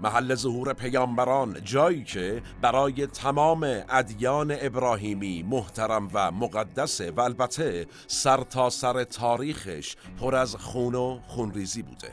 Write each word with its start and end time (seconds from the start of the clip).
محل 0.00 0.34
ظهور 0.34 0.72
پیامبران 0.72 1.64
جایی 1.64 2.04
که 2.04 2.42
برای 2.62 3.06
تمام 3.06 3.82
ادیان 3.88 4.56
ابراهیمی 4.60 5.42
محترم 5.42 6.08
و 6.12 6.30
مقدسه 6.30 7.10
و 7.10 7.20
البته 7.20 7.86
سر 8.06 8.36
تا 8.36 8.70
سر 8.70 9.04
تاریخش 9.04 9.96
پر 10.20 10.34
از 10.34 10.56
خون 10.56 10.94
و 10.94 11.20
خونریزی 11.26 11.82
بوده. 11.82 12.12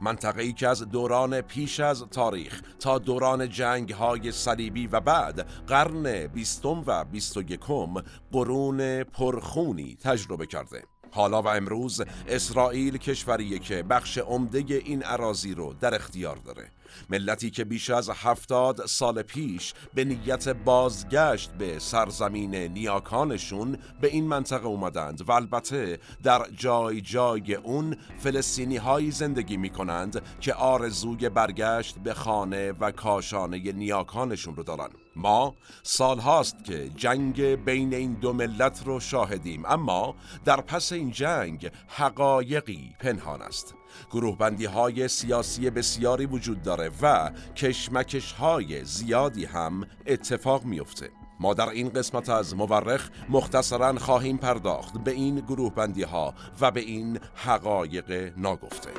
منطقه 0.00 0.42
ای 0.42 0.52
که 0.52 0.68
از 0.68 0.82
دوران 0.82 1.40
پیش 1.40 1.80
از 1.80 2.04
تاریخ 2.10 2.62
تا 2.80 2.98
دوران 2.98 3.48
جنگ 3.48 3.92
های 3.92 4.32
صلیبی 4.32 4.86
و 4.86 5.00
بعد 5.00 5.40
قرن 5.66 6.26
بیستم 6.26 6.84
و 6.86 7.04
بیست 7.04 7.36
و 7.36 7.40
یکم 7.40 7.94
قرون 8.32 9.02
پرخونی 9.02 9.96
تجربه 10.02 10.46
کرده. 10.46 10.82
حالا 11.10 11.42
و 11.42 11.48
امروز 11.48 12.02
اسرائیل 12.28 12.96
کشوریه 12.96 13.58
که 13.58 13.82
بخش 13.82 14.18
عمده 14.18 14.58
این 14.58 15.02
عراضی 15.02 15.54
رو 15.54 15.74
در 15.80 15.94
اختیار 15.94 16.36
داره. 16.36 16.70
ملتی 17.10 17.50
که 17.50 17.64
بیش 17.64 17.90
از 17.90 18.10
هفتاد 18.10 18.86
سال 18.86 19.22
پیش 19.22 19.74
به 19.94 20.04
نیت 20.04 20.48
بازگشت 20.48 21.50
به 21.50 21.78
سرزمین 21.78 22.54
نیاکانشون 22.54 23.78
به 24.00 24.08
این 24.08 24.26
منطقه 24.26 24.66
اومدند 24.66 25.28
و 25.28 25.32
البته 25.32 25.98
در 26.22 26.46
جای 26.56 27.00
جای 27.00 27.54
اون 27.54 27.96
فلسطینی 28.18 28.76
هایی 28.76 29.10
زندگی 29.10 29.56
می 29.56 29.70
کنند 29.70 30.22
که 30.40 30.54
آرزوی 30.54 31.28
برگشت 31.28 31.98
به 31.98 32.14
خانه 32.14 32.72
و 32.72 32.90
کاشانه 32.90 33.72
نیاکانشون 33.72 34.56
رو 34.56 34.62
دارن. 34.62 34.88
ما 35.16 35.54
سال 35.82 36.18
هاست 36.18 36.64
که 36.64 36.88
جنگ 36.88 37.42
بین 37.42 37.94
این 37.94 38.12
دو 38.12 38.32
ملت 38.32 38.82
رو 38.86 39.00
شاهدیم 39.00 39.64
اما 39.66 40.14
در 40.44 40.60
پس 40.60 40.92
این 40.92 41.10
جنگ 41.10 41.70
حقایقی 41.88 42.94
پنهان 43.00 43.42
است. 43.42 43.75
گروه 44.10 44.38
بندی 44.38 44.64
های 44.64 45.08
سیاسی 45.08 45.70
بسیاری 45.70 46.26
وجود 46.26 46.62
داره 46.62 46.90
و 47.02 47.30
کشمکش 47.56 48.32
های 48.32 48.84
زیادی 48.84 49.44
هم 49.44 49.86
اتفاق 50.06 50.64
میفته 50.64 51.10
ما 51.40 51.54
در 51.54 51.68
این 51.68 51.88
قسمت 51.88 52.28
از 52.28 52.56
مورخ 52.56 53.10
مختصرا 53.28 53.98
خواهیم 53.98 54.36
پرداخت 54.36 54.98
به 55.04 55.10
این 55.10 55.40
گروه 55.40 55.74
بندی 55.74 56.02
ها 56.02 56.34
و 56.60 56.70
به 56.70 56.80
این 56.80 57.18
حقایق 57.34 58.32
ناگفته. 58.36 58.90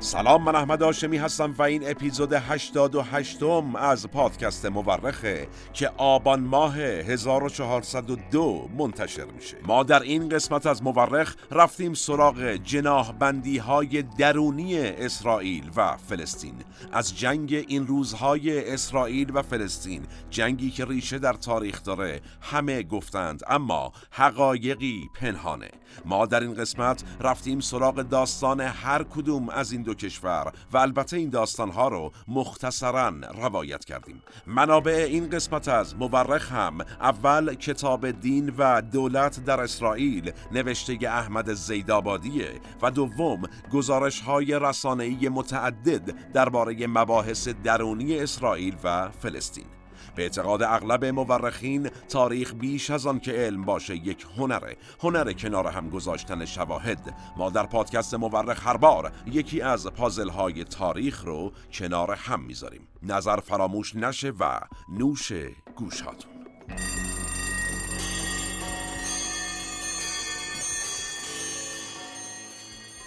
سلام 0.00 0.42
من 0.42 0.56
احمد 0.56 0.82
آشمی 0.82 1.16
هستم 1.16 1.54
و 1.58 1.62
این 1.62 1.90
اپیزود 1.90 2.32
88 2.32 3.42
م 3.42 3.76
از 3.76 4.06
پادکست 4.06 4.66
مورخه 4.66 5.48
که 5.72 5.90
آبان 5.96 6.40
ماه 6.40 6.78
1402 6.78 8.68
منتشر 8.78 9.24
میشه. 9.24 9.56
ما 9.66 9.82
در 9.82 10.02
این 10.02 10.28
قسمت 10.28 10.66
از 10.66 10.82
مورخ 10.82 11.36
رفتیم 11.50 11.94
سراغ 11.94 12.42
جناح 12.42 13.12
بندی 13.12 13.58
های 13.58 14.02
درونی 14.02 14.78
اسرائیل 14.78 15.70
و 15.76 15.96
فلسطین. 15.96 16.54
از 16.92 17.18
جنگ 17.18 17.64
این 17.68 17.86
روزهای 17.86 18.72
اسرائیل 18.72 19.30
و 19.34 19.42
فلسطین 19.42 20.02
جنگی 20.30 20.70
که 20.70 20.84
ریشه 20.84 21.18
در 21.18 21.32
تاریخ 21.32 21.82
داره 21.82 22.20
همه 22.40 22.82
گفتند 22.82 23.42
اما 23.48 23.92
حقایقی 24.10 25.08
پنهانه. 25.14 25.70
ما 26.04 26.26
در 26.26 26.40
این 26.40 26.54
قسمت 26.54 27.04
رفتیم 27.20 27.60
سراغ 27.60 28.02
داستان 28.02 28.60
هر 28.60 29.02
کدوم 29.02 29.48
از 29.48 29.72
این 29.72 29.82
دو 29.86 29.94
کشور 29.94 30.52
و 30.72 30.76
البته 30.76 31.16
این 31.16 31.30
داستانها 31.30 31.88
رو 31.88 32.12
مختصرا 32.28 33.12
روایت 33.34 33.84
کردیم. 33.84 34.22
منابع 34.46 35.06
این 35.08 35.30
قسمت 35.30 35.68
از 35.68 35.96
مورخ 35.96 36.52
هم 36.52 36.80
اول 37.00 37.54
کتاب 37.54 38.10
دین 38.10 38.52
و 38.58 38.82
دولت 38.82 39.44
در 39.44 39.60
اسرائیل 39.60 40.32
نوشته 40.52 40.98
احمد 41.02 41.52
زیدابادیه 41.52 42.60
و 42.82 42.90
دوم 42.90 43.42
گزارش 43.72 44.20
های 44.20 44.58
رسانه‌ای 44.58 45.28
متعدد 45.28 46.32
درباره 46.32 46.86
مباحث 46.86 47.48
درونی 47.48 48.18
اسرائیل 48.18 48.76
و 48.84 49.10
فلسطین. 49.10 49.66
به 50.14 50.22
اعتقاد 50.22 50.62
اغلب 50.62 51.04
مورخین 51.04 51.88
تاریخ 52.08 52.54
بیش 52.54 52.90
از 52.90 53.06
آن 53.06 53.20
که 53.20 53.32
علم 53.32 53.64
باشه 53.64 53.96
یک 53.96 54.26
هنره 54.36 54.76
هنر 55.00 55.32
کنار 55.32 55.66
هم 55.66 55.90
گذاشتن 55.90 56.44
شواهد. 56.44 57.14
ما 57.36 57.50
در 57.50 57.66
پادکست 57.66 58.14
مورخ 58.14 58.66
هر 58.66 58.76
بار 58.76 59.12
یکی 59.26 59.60
از 59.60 59.86
پازل 59.86 60.28
های 60.28 60.64
تاریخ 60.64 61.24
رو 61.24 61.52
کنار 61.72 62.12
هم 62.12 62.40
می‌ذاریم. 62.40 62.88
نظر 63.02 63.40
فراموش 63.40 63.96
نشه 63.96 64.30
و 64.30 64.60
نوش 64.88 65.32
گوشاتون. 65.76 66.30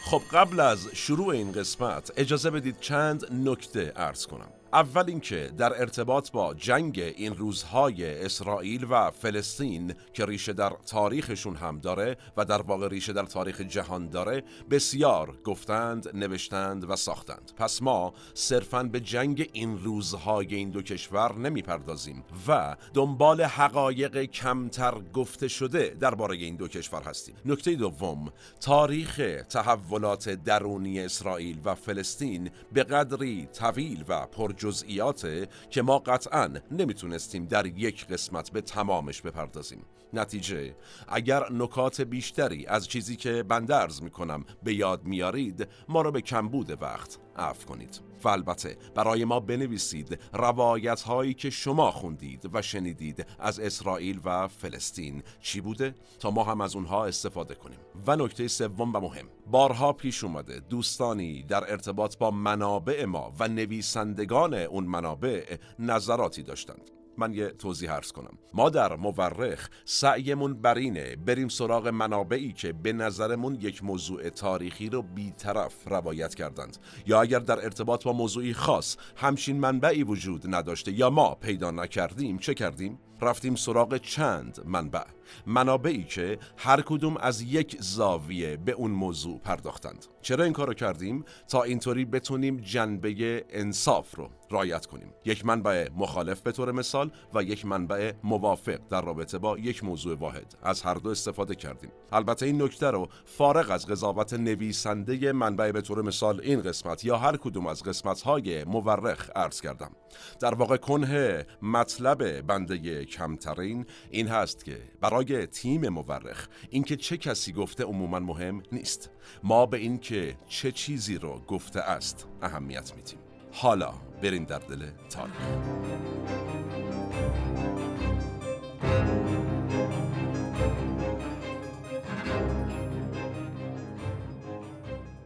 خب 0.04 0.22
قبل 0.32 0.60
از 0.60 0.88
شروع 0.94 1.28
این 1.28 1.52
قسمت 1.52 2.12
اجازه 2.18 2.50
بدید 2.50 2.80
چند 2.80 3.26
نکته 3.32 3.94
ارز 3.96 4.26
کنم. 4.26 4.59
اول 4.74 5.04
اینکه 5.08 5.52
در 5.58 5.82
ارتباط 5.82 6.32
با 6.32 6.54
جنگ 6.54 7.00
این 7.00 7.36
روزهای 7.36 8.26
اسرائیل 8.26 8.88
و 8.90 9.12
فلسطین 9.12 9.94
که 10.14 10.26
ریشه 10.26 10.54
در 10.54 10.72
تاریخشون 10.86 11.56
هم 11.56 11.80
داره 11.80 12.18
و 12.38 12.46
در 12.46 12.62
واقع 12.62 12.88
ریشه 12.88 13.14
در 13.14 13.24
تاریخ 13.24 13.62
جهان 13.62 14.10
داره 14.10 14.44
بسیار 14.70 15.38
گفتند، 15.44 16.16
نوشتند 16.16 16.90
و 16.90 16.96
ساختند. 16.96 17.52
پس 17.58 17.82
ما 17.82 18.14
صرفا 18.34 18.84
به 18.84 19.00
جنگ 19.00 19.50
این 19.54 19.78
روزهای 19.78 20.56
این 20.56 20.70
دو 20.70 20.82
کشور 20.82 21.36
نمی‌پردازیم 21.36 22.24
و 22.48 22.76
دنبال 22.94 23.42
حقایق 23.42 24.24
کمتر 24.24 24.94
گفته 25.14 25.48
شده 25.48 25.98
درباره 26.00 26.36
این 26.36 26.56
دو 26.56 26.68
کشور 26.68 27.02
هستیم. 27.02 27.36
نکته 27.46 27.76
دوم 27.76 28.32
تاریخ 28.62 29.22
تحولات 29.50 30.30
درونی 30.30 31.00
اسرائیل 31.00 31.58
و 31.66 31.76
فلسطین 31.76 32.50
به 32.74 32.84
قدری 32.84 33.48
طویل 33.54 34.04
و 34.08 34.26
پر 34.26 34.54
جزئیاته 34.60 35.48
که 35.70 35.82
ما 35.82 36.00
قطعا 36.00 36.50
نمی‌تونستیم 36.72 37.46
در 37.46 37.66
یک 37.66 38.08
قسمت 38.08 38.52
به 38.52 38.62
تمامش 38.62 39.22
بپردازیم. 39.22 39.86
نتیجه 40.14 40.76
اگر 41.08 41.52
نکات 41.52 42.02
بیشتری 42.02 42.66
از 42.66 42.88
چیزی 42.88 43.16
که 43.16 43.44
بندرز 43.44 44.02
می‌کنم 44.02 44.46
به 44.64 44.74
یاد 44.74 45.06
میارید 45.06 45.68
ما 45.90 46.02
رو 46.02 46.12
به 46.12 46.22
کمبود 46.22 46.82
وقت 46.82 47.18
عفو 47.36 47.68
کنید. 47.68 48.02
و 48.24 48.28
البته 48.28 48.78
برای 48.96 49.26
ما 49.26 49.40
بنویسید 49.40 50.20
روایت 50.34 51.02
هایی 51.02 51.34
که 51.34 51.50
شما 51.50 51.92
خوندید 51.92 52.50
و 52.54 52.62
شنیدید 52.62 53.26
از 53.40 53.60
اسرائیل 53.60 54.20
و 54.26 54.48
فلسطین. 54.48 55.24
چی 55.42 55.62
بوده؟ 55.62 55.96
تا 56.20 56.32
ما 56.32 56.44
هم 56.44 56.62
از 56.62 56.76
اونها 56.76 57.06
استفاده 57.06 57.56
کنیم. 57.56 57.80
و 58.08 58.16
نکته 58.16 58.48
سوم 58.48 58.96
و 58.96 59.00
مهم. 59.00 59.26
بارها 59.48 59.94
پیش 59.94 60.24
اومده 60.24 60.60
دوستانی 60.60 61.44
در 61.44 61.72
ارتباط 61.72 62.18
با 62.18 62.32
منابع 62.32 63.06
ما 63.06 63.34
و 63.40 63.48
نویسندگان 63.48 64.54
اون 64.54 64.84
منابع 64.84 65.58
نظراتی 65.80 66.44
داشتند. 66.44 66.99
من 67.20 67.34
یه 67.34 67.50
توضیح 67.50 67.92
عرض 67.92 68.12
کنم. 68.12 68.38
ما 68.54 68.70
در 68.70 68.96
مورخ 68.96 69.70
سعیمون 69.86 70.54
بر 70.54 70.76
اینه 70.76 71.16
بریم 71.16 71.48
سراغ 71.48 71.88
منابعی 71.88 72.54
که 72.54 72.74
به 72.74 72.94
نظرمون 72.94 73.56
یک 73.56 73.84
موضوع 73.84 74.30
تاریخی 74.30 74.90
رو 74.90 75.02
بیطرف 75.02 75.76
روایت 75.86 76.36
کردند. 76.36 76.78
یا 77.06 77.22
اگر 77.22 77.40
در 77.40 77.64
ارتباط 77.66 78.04
با 78.04 78.14
موضوعی 78.14 78.54
خاص 78.54 78.98
همچین 79.16 79.60
منبعی 79.60 80.04
وجود 80.04 80.56
نداشته 80.56 80.92
یا 80.92 81.10
ما 81.10 81.36
پیدا 81.36 81.72
نکردیم 81.72 82.38
چه 82.38 82.54
کردیم؟ 82.54 83.00
رفتیم 83.22 83.56
سراغ 83.56 83.98
چند 83.98 84.60
منبع. 84.66 85.19
منابعی 85.46 86.04
که 86.04 86.40
هر 86.58 86.82
کدوم 86.82 87.18
از 87.18 87.42
یک 87.42 87.78
زاویه 87.80 88.58
به 88.58 88.72
اون 88.72 88.92
موضوع 88.92 89.40
پرداختند. 89.40 90.06
چرا 90.22 90.44
این 90.44 90.54
کارو 90.54 90.74
کردیم؟ 90.74 91.26
تا 91.48 91.64
اینطوری 91.64 92.06
بتونیم 92.06 92.58
جنبه 92.58 93.46
انصاف 93.50 94.16
رو 94.16 94.30
رایت 94.50 94.86
کنیم. 94.86 95.14
یک 95.26 95.46
منبع 95.46 95.90
مخالف 95.98 96.42
به 96.42 96.52
طور 96.52 96.72
مثال 96.72 97.12
و 97.34 97.44
یک 97.44 97.66
منبع 97.66 98.14
موافق 98.24 98.80
در 98.90 99.02
رابطه 99.02 99.38
با 99.38 99.58
یک 99.58 99.84
موضوع 99.84 100.16
واحد. 100.18 100.56
از 100.64 100.82
هر 100.82 100.94
دو 100.94 101.10
استفاده 101.10 101.56
کردیم. 101.56 101.92
البته 102.12 102.46
این 102.46 102.62
نکته 102.62 102.92
رو 102.92 103.08
فارغ 103.26 103.72
از 103.72 103.88
قضاوت 103.88 104.34
نویسنده 104.34 105.32
منبع 105.32 105.72
به 105.72 105.82
طور 105.82 106.02
مثال 106.02 106.42
این 106.42 106.62
قسمت 106.62 107.06
یا 107.06 107.18
هر 107.18 107.38
کدوم 107.38 107.68
از 107.68 107.84
قسمت 107.84 108.22
های 108.22 108.64
مورخ 108.64 109.30
عرض 109.36 109.62
کردم. 109.62 109.92
در 110.40 110.56
واقع 110.56 110.78
کنه 110.78 111.46
مطلب 111.62 112.42
بنده 112.42 113.06
کمترین 113.06 113.86
این 114.10 114.28
هست 114.28 114.66
که 114.66 114.78
برای 115.02 115.19
تیم 115.24 115.90
مورخ. 115.90 116.48
اینکه 116.70 116.96
چه 116.96 117.18
کسی 117.18 117.54
گفته 117.54 117.84
عموما 117.84 118.20
مهم 118.20 118.64
نیست. 118.72 119.10
ما 119.44 119.66
به 119.66 119.78
اینکه 119.78 120.38
چه 120.48 120.72
چیزی 120.72 121.18
رو 121.18 121.40
گفته 121.48 121.80
است 121.80 122.28
اهمیت 122.42 122.96
میدیم. 122.96 123.20
حالا 123.52 123.94
برین 124.22 124.44
در 124.44 124.60
دل 124.60 124.90
تاریخ. 125.10 125.36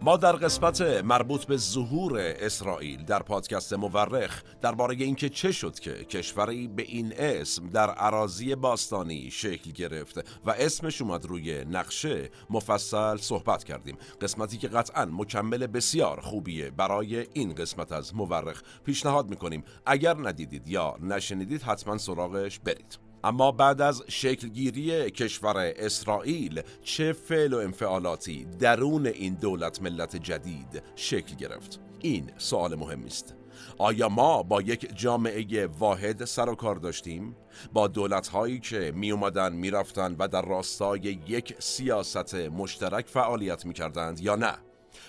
ما 0.05 0.17
در 0.17 0.31
قسمت 0.31 0.81
مربوط 0.81 1.45
به 1.45 1.57
ظهور 1.57 2.17
اسرائیل 2.19 3.03
در 3.05 3.19
پادکست 3.19 3.73
مورخ 3.73 4.43
درباره 4.61 4.95
اینکه 4.95 5.29
چه 5.29 5.51
شد 5.51 5.79
که 5.79 5.91
کشوری 5.91 6.67
به 6.67 6.83
این 6.83 7.13
اسم 7.17 7.69
در 7.69 7.89
عراضی 7.89 8.55
باستانی 8.55 9.31
شکل 9.31 9.71
گرفت 9.71 10.17
و 10.45 10.51
اسمش 10.51 11.01
اومد 11.01 11.25
روی 11.25 11.65
نقشه 11.65 12.29
مفصل 12.49 13.17
صحبت 13.17 13.63
کردیم. 13.63 13.97
قسمتی 14.21 14.57
که 14.57 14.67
قطعا 14.67 15.05
مکمل 15.05 15.67
بسیار 15.67 16.21
خوبیه 16.21 16.69
برای 16.69 17.27
این 17.33 17.55
قسمت 17.55 17.91
از 17.91 18.15
مورخ 18.15 18.61
پیشنهاد 18.85 19.29
می‌کنیم. 19.29 19.63
اگر 19.85 20.15
ندیدید 20.17 20.67
یا 20.67 20.95
نشنیدید 21.01 21.61
حتما 21.61 21.97
سراغش 21.97 22.59
برید. 22.59 23.12
اما 23.23 23.51
بعد 23.51 23.81
از 23.81 24.03
شکلگیری 24.07 25.11
کشور 25.11 25.57
اسرائیل 25.57 26.61
چه 26.83 27.13
فعل 27.13 27.53
و 27.53 27.57
انفعالاتی 27.57 28.45
درون 28.45 29.07
این 29.07 29.33
دولت 29.33 29.81
ملت 29.81 30.15
جدید 30.15 30.83
شکل 30.95 31.35
گرفت 31.35 31.79
این 31.99 32.31
سوال 32.37 32.75
مهمی 32.75 33.07
است 33.07 33.35
آیا 33.77 34.09
ما 34.09 34.43
با 34.43 34.61
یک 34.61 34.97
جامعه 34.97 35.67
واحد 35.67 36.25
سر 36.25 36.49
و 36.49 36.55
کار 36.55 36.75
داشتیم؟ 36.75 37.35
با 37.73 37.87
دولت 37.87 38.27
هایی 38.27 38.59
که 38.59 38.91
می 38.95 39.11
اومدن 39.11 39.53
می 39.53 39.71
رفتن 39.71 40.15
و 40.19 40.27
در 40.27 40.41
راستای 40.41 41.19
یک 41.27 41.55
سیاست 41.59 42.35
مشترک 42.35 43.07
فعالیت 43.07 43.65
می 43.65 43.73
کردند 43.73 44.19
یا 44.19 44.35
نه؟ 44.35 44.57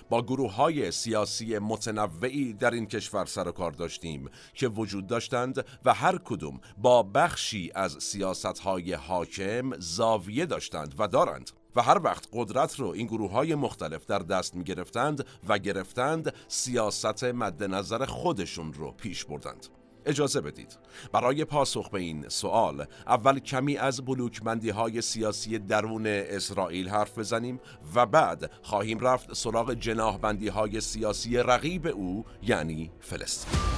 با 0.09 0.23
گروه 0.23 0.55
های 0.55 0.91
سیاسی 0.91 1.59
متنوعی 1.59 2.53
در 2.53 2.71
این 2.71 2.87
کشور 2.87 3.25
سر 3.25 3.49
و 3.49 3.53
کار 3.53 3.73
داشتیم 3.73 4.31
که 4.55 4.69
وجود 4.69 5.07
داشتند 5.07 5.65
و 5.85 5.95
هر 5.95 6.19
کدوم 6.25 6.61
با 6.79 7.03
بخشی 7.03 7.73
از 7.75 7.97
سیاست 8.01 8.59
های 8.59 8.93
حاکم 8.93 9.79
زاویه 9.79 10.47
داشتند 10.47 10.95
و 10.99 11.09
دارند. 11.09 11.51
و 11.77 11.83
هر 11.83 12.01
وقت 12.05 12.29
قدرت 12.33 12.81
رو 12.81 12.89
این 12.89 13.07
گروه 13.07 13.31
های 13.31 13.55
مختلف 13.55 14.07
در 14.07 14.19
دست 14.19 14.55
می 14.55 14.65
گرفتند 14.65 15.27
و 15.49 15.59
گرفتند 15.59 16.35
سیاست 16.49 17.25
مد 17.25 17.63
نظر 17.63 18.05
خودشون 18.05 18.73
رو 18.73 18.91
پیش 18.91 19.25
بردند. 19.25 19.67
اجازه 20.07 20.41
بدید. 20.41 20.79
برای 21.13 21.45
پاسخ 21.45 21.91
به 21.91 22.01
این 22.01 22.29
سوال 22.29 22.87
اول 23.07 23.39
کمی 23.39 23.77
از 23.77 24.01
بلوکمندی 24.01 24.71
های 24.71 25.03
سیاسی 25.03 25.59
درون 25.59 26.07
اسرائیل 26.07 26.89
حرف 26.89 27.19
بزنیم 27.19 27.61
و 27.95 28.07
بعد 28.07 28.51
خواهیم 28.63 29.01
رفت 29.01 29.35
سراغ 29.35 29.75
جناهبندی 29.75 30.49
های 30.49 30.81
سیاسی 30.81 31.37
رقیب 31.37 31.87
او 31.87 32.25
یعنی 32.43 32.91
فلسطین. 33.01 33.75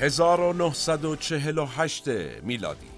1948 0.00 2.08
میلادی. 2.42 2.89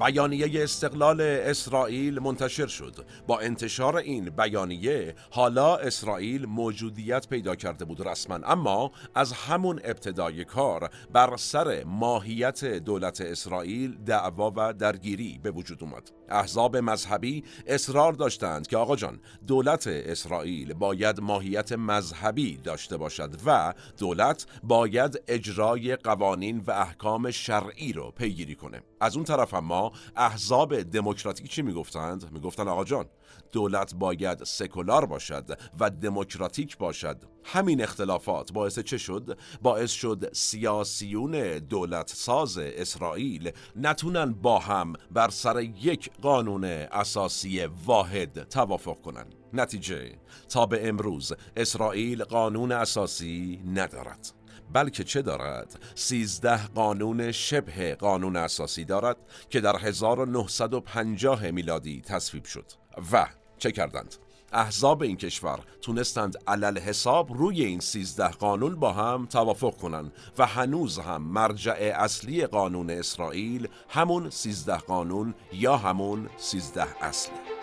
بیانیه 0.00 0.62
استقلال 0.62 1.20
اسرائیل 1.20 2.18
منتشر 2.18 2.66
شد. 2.66 3.06
با 3.26 3.38
انتشار 3.38 3.96
این 3.96 4.30
بیانیه 4.30 5.14
حالا 5.30 5.76
اسرائیل 5.76 6.46
موجودیت 6.46 7.28
پیدا 7.28 7.54
کرده 7.54 7.84
بود 7.84 8.06
رسما. 8.08 8.40
اما 8.44 8.92
از 9.14 9.32
همون 9.32 9.80
ابتدای 9.84 10.44
کار 10.44 10.90
بر 11.12 11.36
سر 11.36 11.84
ماهیت 11.84 12.64
دولت 12.64 13.20
اسرائیل 13.20 13.96
دعوا 14.04 14.52
و 14.56 14.72
درگیری 14.72 15.40
به 15.42 15.50
وجود 15.50 15.82
اومد. 15.82 16.17
احزاب 16.28 16.76
مذهبی 16.76 17.44
اصرار 17.66 18.12
داشتند 18.12 18.66
که 18.66 18.76
آقا 18.76 18.96
جان 18.96 19.20
دولت 19.46 19.86
اسرائیل 19.86 20.74
باید 20.74 21.20
ماهیت 21.20 21.72
مذهبی 21.72 22.56
داشته 22.56 22.96
باشد 22.96 23.34
و 23.46 23.74
دولت 23.98 24.46
باید 24.62 25.22
اجرای 25.28 25.96
قوانین 25.96 26.58
و 26.66 26.70
احکام 26.70 27.30
شرعی 27.30 27.92
رو 27.92 28.10
پیگیری 28.10 28.54
کنه. 28.54 28.82
از 29.00 29.16
اون 29.16 29.24
طرف 29.24 29.54
اما 29.54 29.92
احزاب 30.16 30.82
دموکراتیک 30.82 31.50
چی 31.50 31.62
می‌گفتند؟ 31.62 32.32
می‌گفتن 32.32 32.68
آقا 32.68 32.84
جان 32.84 33.06
دولت 33.52 33.94
باید 33.94 34.44
سکولار 34.44 35.06
باشد 35.06 35.58
و 35.80 35.90
دموکراتیک 35.90 36.78
باشد. 36.78 37.16
همین 37.52 37.82
اختلافات 37.82 38.52
باعث 38.52 38.78
چه 38.78 38.98
شد 38.98 39.38
باعث 39.62 39.90
شد 39.90 40.30
سیاسیون 40.32 41.58
دولت 41.58 42.08
ساز 42.08 42.58
اسرائیل 42.58 43.52
نتونن 43.76 44.32
با 44.32 44.58
هم 44.58 44.92
بر 45.10 45.30
سر 45.30 45.60
یک 45.60 46.10
قانون 46.22 46.64
اساسی 46.64 47.64
واحد 47.64 48.48
توافق 48.48 49.00
کنند 49.00 49.34
نتیجه 49.52 50.12
تا 50.48 50.66
به 50.66 50.88
امروز 50.88 51.32
اسرائیل 51.56 52.24
قانون 52.24 52.72
اساسی 52.72 53.62
ندارد 53.74 54.32
بلکه 54.72 55.04
چه 55.04 55.22
دارد؟ 55.22 55.78
سیزده 55.94 56.66
قانون 56.66 57.32
شبه 57.32 57.94
قانون 57.94 58.36
اساسی 58.36 58.84
دارد 58.84 59.16
که 59.50 59.60
در 59.60 59.76
1950 59.76 61.50
میلادی 61.50 62.00
تصویب 62.00 62.44
شد 62.44 62.72
و 63.12 63.26
چه 63.58 63.72
کردند؟ 63.72 64.14
احزاب 64.52 65.02
این 65.02 65.16
کشور 65.16 65.60
تونستند 65.82 66.36
علل 66.46 66.78
حساب 66.78 67.32
روی 67.32 67.64
این 67.64 67.80
سیزده 67.80 68.28
قانون 68.28 68.76
با 68.76 68.92
هم 68.92 69.26
توافق 69.26 69.76
کنند 69.76 70.12
و 70.38 70.46
هنوز 70.46 70.98
هم 70.98 71.22
مرجع 71.22 71.92
اصلی 71.96 72.46
قانون 72.46 72.90
اسرائیل 72.90 73.68
همون 73.88 74.30
سیزده 74.30 74.76
قانون 74.76 75.34
یا 75.52 75.76
همون 75.76 76.28
سیزده 76.38 77.04
اصلی. 77.04 77.57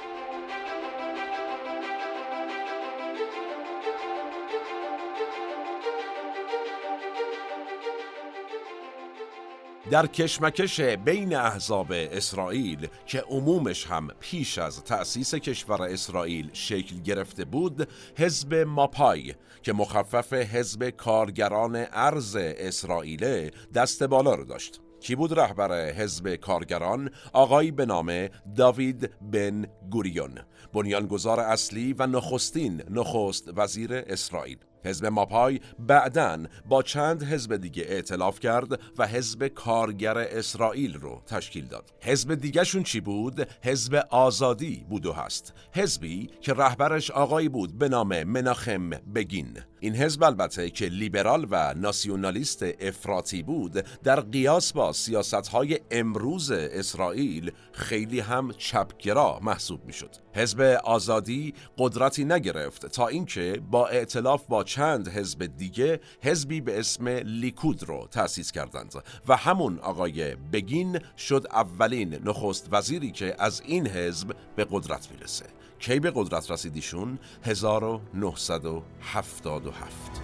در 9.91 10.07
کشمکش 10.07 10.79
بین 10.79 11.35
احزاب 11.35 11.87
اسرائیل 11.91 12.87
که 13.05 13.21
عمومش 13.21 13.87
هم 13.87 14.07
پیش 14.19 14.57
از 14.57 14.83
تأسیس 14.83 15.35
کشور 15.35 15.81
اسرائیل 15.81 16.49
شکل 16.53 16.95
گرفته 17.01 17.45
بود 17.45 17.87
حزب 18.17 18.53
ماپای 18.53 19.33
که 19.63 19.73
مخفف 19.73 20.33
حزب 20.33 20.89
کارگران 20.89 21.85
ارز 21.91 22.37
اسرائیل 22.39 23.51
دست 23.73 24.03
بالا 24.03 24.35
رو 24.35 24.43
داشت. 24.43 24.81
کی 24.99 25.15
بود 25.15 25.39
رهبر 25.39 25.91
حزب 25.91 26.35
کارگران؟ 26.35 27.09
آقایی 27.33 27.71
به 27.71 27.85
نام 27.85 28.27
داوید 28.55 29.09
بن 29.31 29.65
گوریون 29.91 30.39
بنیانگذار 30.73 31.39
اصلی 31.39 31.93
و 31.93 32.07
نخستین 32.07 32.83
نخست 32.89 33.49
وزیر 33.55 33.93
اسرائیل. 33.93 34.57
حزب 34.85 35.05
ماپای 35.05 35.59
بعدا 35.79 36.43
با 36.69 36.83
چند 36.83 37.23
حزب 37.23 37.55
دیگه 37.55 37.85
ائتلاف 37.87 38.39
کرد 38.39 38.79
و 38.97 39.07
حزب 39.07 39.47
کارگر 39.47 40.17
اسرائیل 40.17 40.93
رو 40.93 41.21
تشکیل 41.27 41.65
داد. 41.65 41.93
حزب 42.01 42.35
دیگهشون 42.35 42.83
چی 42.83 42.99
بود؟ 42.99 43.47
حزب 43.63 43.95
آزادی 44.09 44.85
بود 44.89 45.05
و 45.05 45.13
هست. 45.13 45.53
حزبی 45.71 46.29
که 46.41 46.53
رهبرش 46.53 47.11
آقایی 47.11 47.49
بود 47.49 47.77
به 47.77 47.89
نام 47.89 48.23
مناخم 48.23 48.89
بگین. 48.89 49.57
این 49.79 49.95
حزب 49.95 50.23
البته 50.23 50.69
که 50.69 50.85
لیبرال 50.85 51.47
و 51.51 51.73
ناسیونالیست 51.73 52.65
افراطی 52.79 53.43
بود 53.43 53.85
در 54.03 54.19
قیاس 54.19 54.73
با 54.73 54.93
سیاست 54.93 55.47
های 55.47 55.79
امروز 55.91 56.51
اسرائیل 56.51 57.51
خیلی 57.71 58.19
هم 58.19 58.51
چپگرا 58.57 59.39
محسوب 59.41 59.85
می 59.85 59.93
شد 59.93 60.09
حزب 60.33 60.61
آزادی 60.83 61.53
قدرتی 61.77 62.25
نگرفت 62.25 62.85
تا 62.85 63.07
اینکه 63.07 63.61
با 63.71 63.87
اعتلاف 63.87 64.45
با 64.49 64.63
چند 64.75 65.07
حزب 65.07 65.57
دیگه 65.57 65.99
حزبی 66.21 66.61
به 66.61 66.79
اسم 66.79 67.07
لیکود 67.07 67.83
رو 67.83 68.07
تأسیس 68.11 68.51
کردند 68.51 68.93
و 69.27 69.35
همون 69.35 69.79
آقای 69.79 70.35
بگین 70.35 70.99
شد 71.17 71.47
اولین 71.51 72.19
نخست 72.25 72.67
وزیری 72.71 73.11
که 73.11 73.35
از 73.39 73.61
این 73.65 73.87
حزب 73.87 74.35
به 74.55 74.67
قدرت 74.71 75.11
می‌رسه. 75.11 75.45
کی 75.79 75.99
به 75.99 76.11
قدرت 76.15 76.51
رسیدیشون؟ 76.51 77.19
1977 77.43 80.21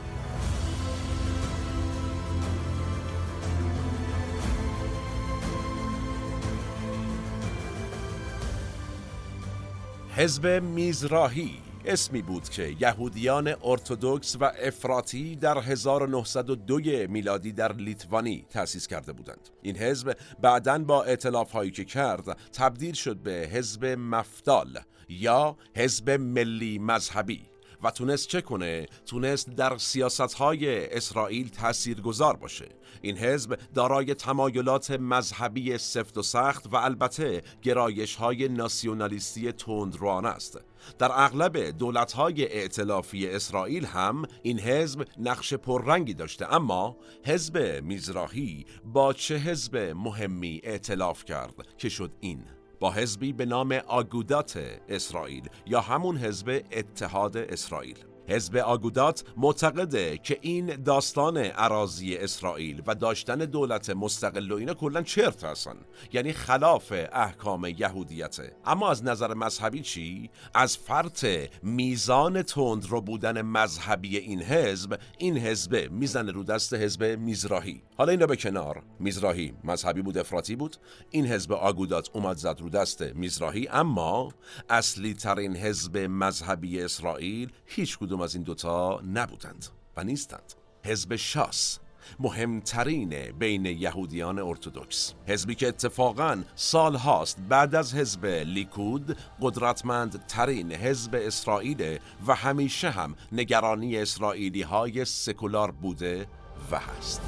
حزب 10.16 10.48
میزراهی. 10.48 11.71
اسمی 11.86 12.22
بود 12.22 12.50
که 12.50 12.76
یهودیان 12.80 13.56
ارتودکس 13.64 14.38
و 14.40 14.52
افراطی 14.64 15.36
در 15.36 15.58
1902 15.58 16.80
میلادی 17.10 17.52
در 17.52 17.74
لیتوانی 17.74 18.46
تأسیس 18.50 18.88
کرده 18.88 19.14
بودند. 19.14 19.50
این 19.62 19.78
حزب 19.78 20.18
بعدا 20.42 20.80
با 20.80 21.04
اعتلاف 21.04 21.52
هایی 21.52 21.72
که 21.72 21.86
کرد 21.86 22.38
تبدیل 22.54 22.94
شد 22.94 23.18
به 23.18 23.50
حزب 23.52 23.86
مفدال 23.86 24.80
یا 25.10 25.58
حزب 25.76 26.10
ملی 26.10 26.80
مذهبی 26.80 27.42
و 27.84 27.92
تونست 27.92 28.28
چه 28.28 28.42
کنه؟ 28.42 28.86
تونست 29.06 29.50
در 29.50 29.78
سیاست 29.78 30.34
های 30.34 30.94
اسرائیل 30.96 31.50
تأثیر 31.50 32.02
گذار 32.02 32.36
باشه. 32.36 32.70
این 33.02 33.18
حزب 33.18 33.60
دارای 33.74 34.14
تمایلات 34.14 34.92
مذهبی 34.92 35.78
سفت 35.78 36.18
و 36.18 36.24
سخت 36.24 36.68
و 36.74 36.76
البته 36.76 37.42
گرایش 37.62 38.16
های 38.16 38.48
ناسیونالیستی 38.48 39.52
تندروان 39.52 40.26
است. 40.26 40.60
در 41.00 41.12
اغلب 41.12 41.78
دولت‌های 41.78 42.60
ائتلافی 42.60 43.30
اسرائیل 43.30 43.86
هم 43.86 44.26
این 44.44 44.60
حزب 44.60 45.06
نقش 45.20 45.54
پررنگی 45.54 46.14
داشته 46.14 46.54
اما 46.54 46.98
حزب 47.26 47.84
میزراهی 47.84 48.66
با 48.86 49.14
چه 49.14 49.38
حزب 49.38 49.78
مهمی 49.78 50.62
ائتلاف 50.64 51.26
کرد 51.26 51.56
که 51.78 51.90
شد 51.90 52.12
این؟ 52.20 52.44
با 52.80 52.92
حزبی 52.92 53.34
به 53.34 53.46
نام 53.46 53.72
آگودات 53.72 54.80
اسرائیل 54.90 55.50
یا 55.66 55.82
همون 55.82 56.18
حزب 56.18 56.64
اتحاد 56.72 57.38
اسرائیل. 57.38 58.11
حزب 58.28 58.56
آگودات 58.56 59.24
معتقده 59.38 60.18
که 60.18 60.38
این 60.42 60.66
داستان 60.66 61.38
عراضی 61.38 62.16
اسرائیل 62.16 62.82
و 62.88 62.96
داشتن 62.96 63.38
دولت 63.38 63.90
مستقل 63.90 64.52
و 64.52 64.56
اینا 64.56 64.74
کلا 64.74 65.02
چرت 65.02 65.44
هستن. 65.44 65.76
یعنی 66.14 66.34
خلاف 66.34 66.94
احکام 67.14 67.66
یهودیته 67.78 68.56
اما 68.66 68.92
از 68.92 69.04
نظر 69.04 69.34
مذهبی 69.34 69.82
چی؟ 69.82 70.30
از 70.54 70.78
فرط 70.78 71.26
میزان 71.64 72.42
تند 72.42 72.86
رو 72.86 73.02
بودن 73.02 73.42
مذهبی 73.42 74.18
این 74.18 74.42
حزب 74.42 75.00
این 75.18 75.38
حزب 75.38 75.92
می‌زنه 75.92 76.32
رو 76.32 76.44
دست 76.44 76.74
حزب 76.74 77.04
میزراهی. 77.04 77.82
حالا 77.98 78.12
اینا 78.12 78.26
به 78.26 78.36
کنار. 78.36 78.84
میزراهی 79.00 79.54
مذهبی 79.64 80.02
بود 80.02 80.18
افراطی 80.18 80.56
بود. 80.56 80.76
این 81.10 81.28
حزب 81.28 81.52
آگودات 81.52 82.10
اومد 82.14 82.38
زد 82.38 82.58
رو 82.62 82.70
دست 82.70 83.02
میزراهی 83.02 83.68
اما 83.68 84.34
اصلی 84.70 85.14
ترین 85.14 85.56
حزب 85.56 85.98
مذهبی 85.98 86.82
اسرائیل 86.82 87.52
هیچ 87.66 87.98
کدوم 88.12 88.22
از 88.22 88.36
این 88.36 88.44
دوتا 88.44 89.02
نبودند 89.14 89.66
و 89.98 90.04
نیستند. 90.04 90.54
حزب 90.86 91.16
شاس 91.16 91.80
مهمترین 92.20 93.32
بین 93.40 93.66
یهودیان 93.66 94.40
ارتودکس 94.40 95.14
حزبی 95.28 95.56
که 95.56 95.68
اتفاقا 95.68 96.44
سال 96.56 96.96
هاست 96.96 97.38
بعد 97.50 97.76
از 97.76 97.94
حزب 97.94 98.26
لیکود 98.26 99.18
قدرتمند 99.42 100.26
ترین 100.26 100.72
حزب 100.72 101.16
اسرائیل 101.16 102.00
و 102.28 102.36
همیشه 102.36 102.90
هم 102.90 103.16
نگرانی 103.32 103.98
اسرائیلی 103.98 104.62
های 104.62 105.06
سکولار 105.06 105.72
بوده 105.72 106.28
و 106.72 106.80
هست. 106.80 107.22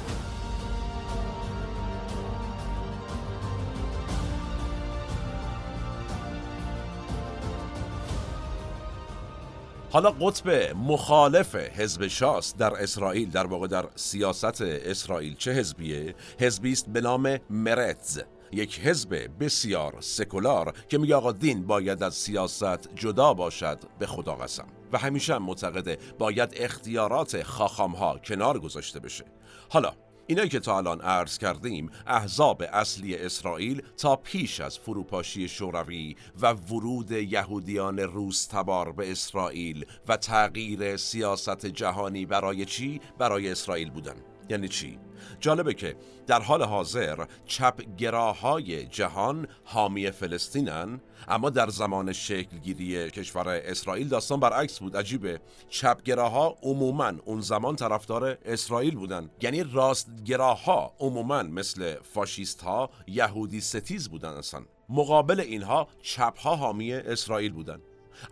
حالا 9.94 10.10
قطب 10.10 10.76
مخالف 10.76 11.54
حزب 11.54 12.06
شاس 12.06 12.54
در 12.56 12.82
اسرائیل 12.82 13.30
در 13.30 13.46
واقع 13.46 13.66
در 13.66 13.86
سیاست 13.94 14.60
اسرائیل 14.62 15.34
چه 15.36 15.52
حزبیه؟ 15.52 16.14
حزبی 16.40 16.72
است 16.72 16.88
به 16.88 17.00
نام 17.00 17.38
مرتز 17.50 18.22
یک 18.52 18.80
حزب 18.80 19.30
بسیار 19.40 19.96
سکولار 20.00 20.74
که 20.88 20.98
میگه 20.98 21.14
آقا 21.14 21.32
دین 21.32 21.66
باید 21.66 22.02
از 22.02 22.14
سیاست 22.14 22.94
جدا 22.94 23.34
باشد 23.34 23.78
به 23.98 24.06
خدا 24.06 24.34
قسم 24.34 24.66
و 24.92 24.98
همیشه 24.98 25.38
معتقده 25.38 25.98
باید 26.18 26.54
اختیارات 26.56 27.42
خاخام 27.42 27.92
ها 27.92 28.18
کنار 28.18 28.58
گذاشته 28.58 29.00
بشه 29.00 29.24
حالا 29.68 29.92
اینایی 30.26 30.48
که 30.48 30.60
تا 30.60 30.76
الان 30.76 31.00
عرض 31.00 31.38
کردیم 31.38 31.90
احزاب 32.06 32.62
اصلی 32.72 33.16
اسرائیل 33.16 33.82
تا 33.96 34.16
پیش 34.16 34.60
از 34.60 34.78
فروپاشی 34.78 35.48
شوروی 35.48 36.16
و 36.40 36.52
ورود 36.52 37.10
یهودیان 37.10 37.98
روس 37.98 38.46
تبار 38.46 38.92
به 38.92 39.10
اسرائیل 39.10 39.86
و 40.08 40.16
تغییر 40.16 40.96
سیاست 40.96 41.66
جهانی 41.66 42.26
برای 42.26 42.64
چی؟ 42.64 43.00
برای 43.18 43.50
اسرائیل 43.50 43.90
بودن 43.90 44.16
یعنی 44.48 44.68
چی؟ 44.68 44.98
جالبه 45.40 45.74
که 45.74 45.96
در 46.26 46.42
حال 46.42 46.62
حاضر 46.62 47.24
چپگراهای 47.46 48.86
جهان 48.86 49.48
حامی 49.64 50.10
فلسطینن 50.10 51.00
اما 51.28 51.50
در 51.50 51.68
زمان 51.68 52.12
شکلگیری 52.12 53.10
کشور 53.10 53.48
اسرائیل 53.48 54.08
داستان 54.08 54.40
برعکس 54.40 54.78
بود. 54.78 54.96
عجیبه. 54.96 55.40
چپگراها 55.68 56.56
عموما 56.62 57.12
اون 57.24 57.40
زمان 57.40 57.76
طرفدار 57.76 58.38
اسرائیل 58.44 58.94
بودن. 58.94 59.30
یعنی 59.42 59.64
راستگراها 59.72 60.94
عموما 61.00 61.42
مثل 61.42 61.94
فاشیست 62.02 62.62
ها 62.62 62.90
یهودی 63.06 63.60
ستیز 63.60 64.08
بودن 64.08 64.28
اصلا. 64.32 64.62
مقابل 64.88 65.40
اینها 65.40 65.88
چپ 66.02 66.38
ها 66.38 66.56
حامی 66.56 66.92
اسرائیل 66.92 67.52
بودن. 67.52 67.80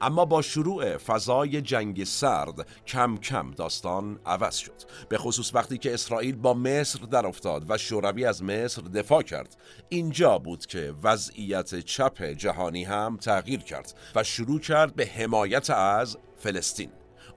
اما 0.01 0.25
با 0.25 0.43
شروع 0.43 0.97
فضای 0.97 1.61
جنگ 1.61 2.05
سرد 2.05 2.67
کم 2.87 3.17
کم 3.17 3.51
داستان 3.51 4.21
عوض 4.27 4.57
شد. 4.57 4.83
به 5.09 5.19
خصوص 5.19 5.55
وقتی 5.55 5.79
که 5.79 5.95
اسرائیل 5.95 6.37
با 6.37 6.55
مصر 6.55 6.99
در 6.99 7.27
افتاد 7.27 7.65
و 7.69 7.79
شوروی 7.79 8.25
از 8.25 8.43
مصر 8.43 8.83
دفاع 8.83 9.23
کرد. 9.23 9.57
اینجا 9.89 10.39
بود 10.39 10.67
که 10.67 10.95
وضعیت 11.03 11.75
چپ 11.75 12.23
جهانی 12.23 12.85
هم 12.85 13.17
تغییر 13.17 13.61
کرد 13.61 13.95
و 14.15 14.25
شروع 14.25 14.61
کرد 14.61 14.95
به 14.95 15.07
حمایت 15.07 15.71
از 15.71 16.19
فلسطین. 16.37 16.91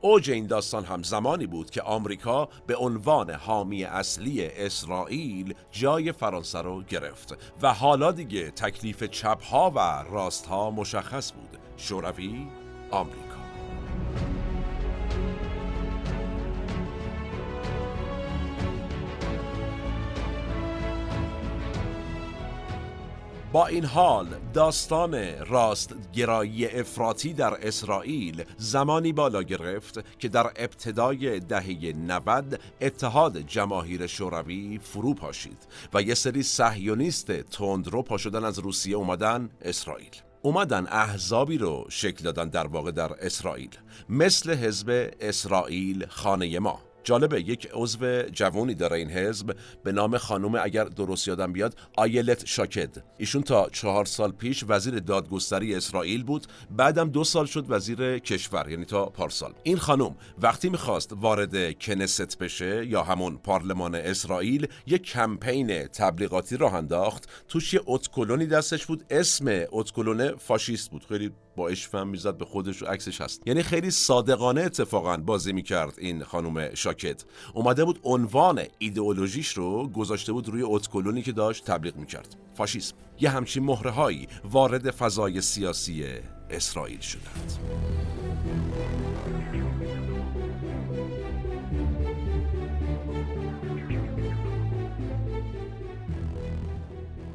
اوج 0.06 0.32
این 0.32 0.48
داستان 0.48 0.86
هم 0.86 1.04
زمانی 1.04 1.48
بود 1.48 1.70
که 1.70 1.82
آمریکا 1.82 2.50
به 2.68 2.76
عنوان 2.76 3.32
حامی 3.32 3.84
اصلی 3.84 4.46
اسرائیل 4.46 5.54
جای 5.72 6.12
فرانسه 6.12 6.62
رو 6.62 6.84
گرفت 6.84 7.38
و 7.62 7.74
حالا 7.74 8.12
دیگه 8.12 8.52
تکلیف 8.52 9.04
چپ 9.04 9.44
ها 9.44 9.72
و 9.76 9.80
راست 10.12 10.46
ها 10.46 10.72
مشخص 10.72 11.32
بود. 11.32 11.60
شوروی 11.78 12.48
آمریکا. 12.92 13.25
با 23.56 23.68
این 23.68 23.86
حال 23.86 24.28
داستان 24.54 25.40
راستگرایی 25.46 26.68
افراطی 26.68 27.34
در 27.34 27.68
اسرائیل 27.68 28.44
زمانی 28.58 29.14
بالا 29.14 29.44
گرفت 29.44 30.20
که 30.20 30.28
در 30.28 30.52
ابتدای 30.56 31.40
دهه 31.40 31.94
90 31.94 32.60
اتحاد 32.82 33.38
جماهیر 33.38 34.08
شوروی 34.08 34.80
فرو 34.84 35.14
پاشید 35.14 35.58
و 35.94 36.02
یه 36.02 36.14
سری 36.14 36.44
صهیونیست 36.44 37.32
تندرو 37.32 38.02
پا 38.02 38.18
شدن 38.18 38.44
از 38.44 38.60
روسیه 38.60 38.96
اومدن 38.96 39.50
اسرائیل. 39.62 40.16
اومدن 40.42 40.88
احزابی 40.88 41.58
رو 41.58 41.86
شکل 41.90 42.24
دادن 42.24 42.50
در 42.50 42.68
واقع 42.68 42.92
در 42.92 43.26
اسرائیل 43.26 43.78
مثل 44.10 44.54
حزب 44.54 45.12
اسرائیل 45.22 46.06
خانه 46.10 46.60
ما. 46.60 46.85
جالبه 47.06 47.42
یک 47.42 47.70
عضو 47.74 48.22
جوانی 48.22 48.76
داره 48.76 48.98
این 48.98 49.10
حزب 49.10 49.56
به 49.84 49.92
نام 49.92 50.18
خانم 50.18 50.56
اگر 50.56 50.84
درست 50.84 51.28
یادم 51.28 51.54
بیاد 51.54 51.76
آیلت 51.98 52.46
شاکد. 52.46 53.04
ایشون 53.18 53.42
تا 53.42 53.70
چهار 53.70 54.06
سال 54.06 54.32
پیش 54.32 54.64
وزیر 54.68 55.00
دادگستری 55.00 55.76
اسرائیل 55.76 56.24
بود 56.24 56.48
بعدم 56.72 57.10
دو 57.10 57.24
سال 57.24 57.46
شد 57.46 57.66
وزیر 57.70 58.20
کشور 58.20 58.70
یعنی 58.70 58.86
تا 58.86 59.06
پارسال 59.06 59.54
این 59.64 59.78
خانم 59.78 60.16
وقتی 60.38 60.70
می‌خواست 60.70 61.14
وارد 61.16 61.80
کنست 61.80 62.38
بشه 62.38 62.86
یا 62.86 63.04
همون 63.04 63.38
پارلمان 63.38 63.96
اسرائیل 63.96 64.68
یک 64.88 65.02
کمپین 65.02 65.88
تبلیغاتی 65.88 66.58
راه 66.58 66.74
انداخت. 66.74 67.30
توش 67.48 67.74
یه 67.74 67.82
اتکلونی 67.86 68.46
دستش 68.46 68.86
بود 68.86 69.06
اسم 69.10 69.46
اتکلونه 69.72 70.32
فاشیست 70.38 70.92
بود. 70.92 71.06
خیلی 71.10 71.32
با 71.56 71.70
اشفم 71.70 72.08
می‌زد 72.08 72.38
به 72.38 72.46
خودش 72.46 72.84
و 72.84 72.86
عکسش 72.86 73.22
هست. 73.22 73.42
یعنی 73.46 73.64
خیلی 73.64 73.92
صادقانه 73.92 74.62
اتفاقا 74.62 75.18
بازی 75.18 75.54
می‌کرد 75.54 75.94
این 75.98 76.24
خانم 76.24 76.76
شاکت 76.96 77.24
اومده 77.54 77.86
بود 77.86 78.00
عنوان 78.04 78.64
ایدئولوژیش 78.80 79.50
رو 79.50 79.88
گذاشته 79.88 80.34
بود 80.34 80.50
روی 80.50 80.62
اتکلونی 80.64 81.22
که 81.22 81.32
داشت 81.32 81.66
تبلیغ 81.66 81.96
می‌کرد. 81.96 82.36
فاشیسم. 82.54 82.96
یه 83.20 83.30
همچین 83.30 83.64
مهره 83.64 83.92
هایی 83.92 84.28
وارد 84.44 84.92
فضای 84.92 85.42
سیاسی 85.42 86.06
اسرائیل 86.50 87.00
شدند. 87.00 87.52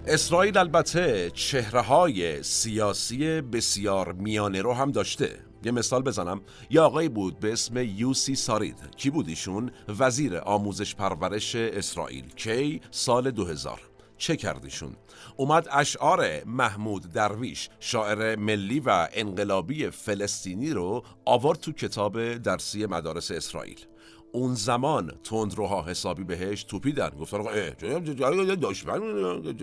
اسرائیل 0.06 0.58
البته 0.58 1.30
چهره 1.34 1.80
های 1.80 2.42
سیاسی 2.42 3.40
بسیار 3.40 4.12
میانه 4.12 4.62
رو 4.62 4.72
هم 4.72 4.90
داشته. 4.90 5.49
یه 5.64 5.72
مثال 5.72 6.02
بزنم 6.02 6.40
یه 6.70 6.80
آقایی 6.80 7.08
بود 7.08 7.38
به 7.38 7.52
اسم 7.52 7.76
یوسی 7.76 8.34
سارید 8.34 8.76
کی 8.96 9.10
بود 9.10 9.28
ایشون 9.28 9.70
وزیر 9.98 10.36
آموزش 10.36 10.94
پرورش 10.94 11.56
اسرائیل 11.56 12.28
کی 12.36 12.80
سال 12.90 13.30
2000 13.30 13.80
چه 14.20 14.36
کردیشون؟ 14.36 14.96
اومد 15.36 15.68
اشعار 15.72 16.44
محمود 16.44 17.12
درویش 17.12 17.68
شاعر 17.80 18.36
ملی 18.36 18.80
و 18.80 19.08
انقلابی 19.12 19.90
فلسطینی 19.90 20.70
رو 20.70 21.02
آورد 21.24 21.58
تو 21.60 21.72
کتاب 21.72 22.34
درسی 22.34 22.86
مدارس 22.86 23.30
اسرائیل 23.30 23.80
اون 24.32 24.54
زمان 24.54 25.12
تندروها 25.24 25.82
حسابی 25.82 26.24
بهش 26.24 26.64
توپیدن 26.64 27.08
گفتن 27.08 27.36
آقا 27.36 27.50
دشمن 28.54 29.00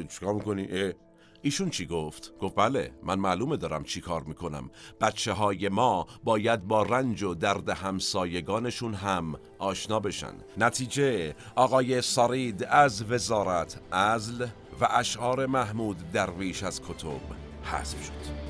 چیکار 0.08 0.34
می‌کنی 0.34 0.94
ایشون 1.42 1.70
چی 1.70 1.86
گفت؟ 1.86 2.34
گفت 2.40 2.56
بله 2.56 2.92
من 3.04 3.20
معلومه 3.20 3.58
دارم 3.58 3.84
چی 3.84 4.02
کار 4.02 4.24
می‌کنم. 4.24 4.70
بچه 5.02 5.34
های 5.34 5.70
ما 5.70 6.08
باید 6.24 6.68
با 6.68 6.84
رنج 6.84 7.24
و 7.24 7.34
درد 7.34 7.70
همسایگانشون 7.70 8.94
هم 8.94 9.36
آشنا 9.60 10.00
بشن. 10.00 10.34
نتیجه 10.58 11.36
آقای 11.56 12.02
سارید 12.02 12.64
از 12.64 13.12
وزارت 13.12 13.82
ازل 13.92 14.48
و 14.82 14.88
اشعار 14.90 15.46
محمود 15.46 16.12
درویش 16.12 16.64
از 16.64 16.82
کتب 16.82 17.22
حذف 17.64 18.06
شد. 18.06 18.47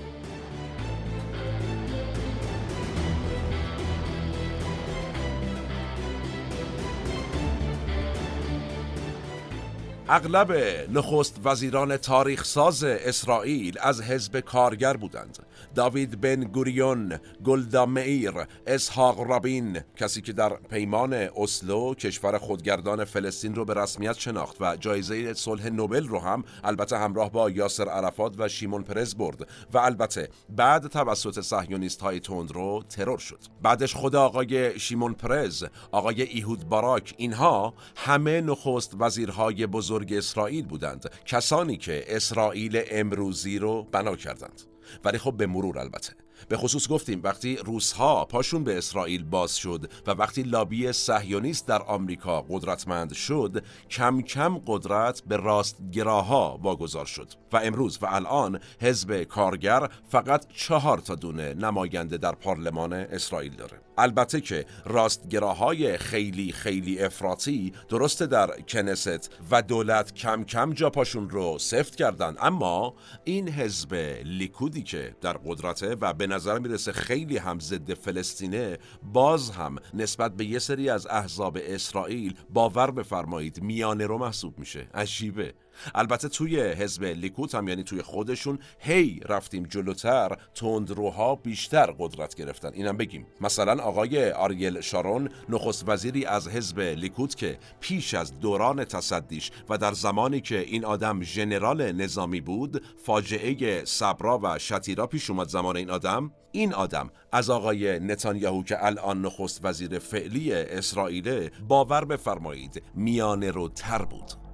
اغلب 10.09 10.51
نخست 10.91 11.39
وزیران 11.43 11.97
تاریخ 11.97 12.45
ساز 12.45 12.83
اسرائیل 12.83 13.77
از 13.81 14.01
حزب 14.01 14.39
کارگر 14.39 14.97
بودند. 14.97 15.39
داوید 15.75 16.21
بن 16.21 16.43
گوریون، 16.43 17.19
گلدا 17.43 17.85
مئیر، 17.85 18.33
اسحاق 18.67 19.19
رابین 19.19 19.79
کسی 19.95 20.21
که 20.21 20.33
در 20.33 20.49
پیمان 20.49 21.13
اسلو 21.13 21.93
کشور 21.93 22.37
خودگردان 22.37 23.03
فلسطین 23.03 23.55
رو 23.55 23.65
به 23.65 23.73
رسمیت 23.73 24.19
شناخت 24.19 24.57
و 24.59 24.75
جایزه 24.75 25.33
صلح 25.33 25.69
نوبل 25.69 26.07
رو 26.07 26.19
هم 26.19 26.43
البته 26.63 26.97
همراه 26.97 27.31
با 27.31 27.49
یاسر 27.49 27.89
عرفات 27.89 28.33
و 28.37 28.47
شیمون 28.47 28.83
پرز 28.83 29.15
برد 29.15 29.47
و 29.73 29.77
البته 29.77 30.29
بعد 30.49 30.87
توسط 30.87 31.41
صهیونیست 31.41 32.01
های 32.01 32.21
رو 32.53 32.83
ترور 32.89 33.17
شد. 33.17 33.39
بعدش 33.61 33.95
خود 33.95 34.15
آقای 34.15 34.79
شیمون 34.79 35.13
پرز 35.13 35.63
آقای 35.91 36.21
ایهود 36.21 36.69
باراک 36.69 37.13
اینها 37.17 37.73
همه 37.95 38.41
نخست 38.41 38.95
وزیرهای 38.99 39.67
بزرگ 39.67 39.96
اسرائیل 40.11 40.65
بودند 40.65 41.11
کسانی 41.25 41.77
که 41.77 42.03
اسرائیل 42.07 42.81
امروزی 42.91 43.59
رو 43.59 43.83
بنا 43.83 44.15
کردند. 44.15 44.61
ولی 45.05 45.17
خب 45.17 45.33
به 45.37 45.47
مرور 45.47 45.79
البته. 45.79 46.13
به 46.49 46.57
خصوص 46.57 46.87
گفتیم 46.87 47.21
وقتی 47.23 47.55
روسها 47.55 48.25
پاشون 48.25 48.63
به 48.63 48.77
اسرائیل 48.77 49.23
باز 49.23 49.57
شد 49.57 49.91
و 50.07 50.11
وقتی 50.11 50.43
لابی 50.43 50.91
صهیونیست 50.91 51.67
در 51.67 51.81
آمریکا 51.81 52.41
قدرتمند 52.41 53.13
شد 53.13 53.63
کم 53.89 54.21
کم 54.21 54.61
قدرت 54.67 55.23
به 55.27 55.37
راستگراها 55.37 56.59
واگذار 56.63 57.05
شد. 57.05 57.33
و 57.53 57.57
امروز 57.57 57.99
و 58.01 58.05
الان 58.09 58.59
حزب 58.81 59.23
کارگر 59.23 59.89
فقط 60.09 60.45
چهار 60.53 60.97
تا 60.97 61.15
دونه 61.15 61.53
نماینده 61.53 62.17
در 62.17 62.31
پارلمان 62.31 62.93
اسرائیل 62.93 63.55
داره. 63.55 63.81
البته 63.97 64.41
که 64.41 64.65
راستگراهای 64.85 65.97
خیلی 65.97 66.51
خیلی 66.51 66.99
افراطی 66.99 67.73
درسته 67.89 68.25
در 68.25 68.61
کنست 68.67 69.39
و 69.51 69.61
دولت 69.61 70.13
کم 70.13 70.43
کم 70.43 70.73
جا 70.73 70.89
پاشون 70.89 71.29
رو 71.29 71.57
سفت 71.59 71.95
کردن 71.95 72.35
اما 72.41 72.93
این 73.23 73.49
حزب 73.49 73.93
لیکودی 74.23 74.83
که 74.83 75.15
در 75.21 75.37
قدرته 75.45 75.95
و 76.01 76.13
به 76.13 76.27
نظر 76.27 76.59
می‌رسه 76.59 76.91
خیلی 76.91 77.37
هم 77.37 77.59
ضد 77.59 77.93
فلسطینه 77.93 78.77
باز 79.13 79.49
هم 79.49 79.75
نسبت 79.93 80.35
به 80.35 80.45
یه 80.45 80.59
سری 80.59 80.89
از 80.89 81.07
احزاب 81.07 81.57
اسرائیل 81.61 82.35
باور 82.49 82.91
بفرمایید 82.91 83.61
میانه 83.61 84.05
رو 84.05 84.17
محسوب 84.17 84.59
میشه. 84.59 84.87
عجیبه. 84.93 85.53
البته 85.95 86.29
توی 86.29 86.61
حزب 86.61 87.03
لیکوت 87.37 87.55
هم 87.55 87.67
یعنی 87.67 87.83
توی 87.83 88.01
خودشون 88.01 88.59
هی 88.79 89.19
رفتیم 89.29 89.63
جلوتر 89.63 90.37
تندروها 90.55 91.35
بیشتر 91.35 91.95
قدرت 91.99 92.35
گرفتن. 92.35 92.71
اینم 92.73 92.97
بگیم. 92.97 93.27
مثلا 93.41 93.83
آقای 93.83 94.31
آریل 94.31 94.81
شارون 94.81 95.29
نخست 95.49 95.89
وزیری 95.89 96.25
از 96.25 96.47
حزب 96.47 96.79
لیکوت 96.79 97.35
که 97.35 97.57
پیش 97.79 98.13
از 98.13 98.39
دوران 98.39 98.83
تصدیش 98.83 99.51
و 99.69 99.77
در 99.77 99.93
زمانی 99.93 100.41
که 100.41 100.59
این 100.59 100.85
آدم 100.85 101.21
ژنرال 101.21 101.91
نظامی 101.91 102.41
بود 102.41 102.83
فاجعه 103.05 103.85
صبرا 103.85 104.39
و 104.43 104.59
شتیرا 104.59 105.07
پیش 105.07 105.29
اومد 105.29 105.47
زمان 105.49 105.77
این 105.77 105.89
آدم. 105.89 106.31
این 106.51 106.73
آدم 106.73 107.09
از 107.31 107.49
آقای 107.49 107.99
نتانیاهو 107.99 108.63
که 108.63 108.85
الان 108.85 109.21
نخست 109.21 109.65
وزیر 109.65 109.99
فعلی 109.99 110.53
اسرائیل 110.53 111.49
باور 111.67 112.05
بفرمایید 112.05 112.83
میانه 112.95 113.51
رو 113.51 113.69
تر 113.69 114.05
بود. 114.05 114.46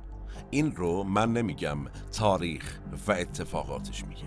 این 0.53 0.71
رو 0.75 1.03
من 1.03 1.33
نمیگم 1.33 1.77
تاریخ 2.17 2.79
و 3.07 3.11
اتفاقاتش 3.11 4.05
میگه. 4.05 4.23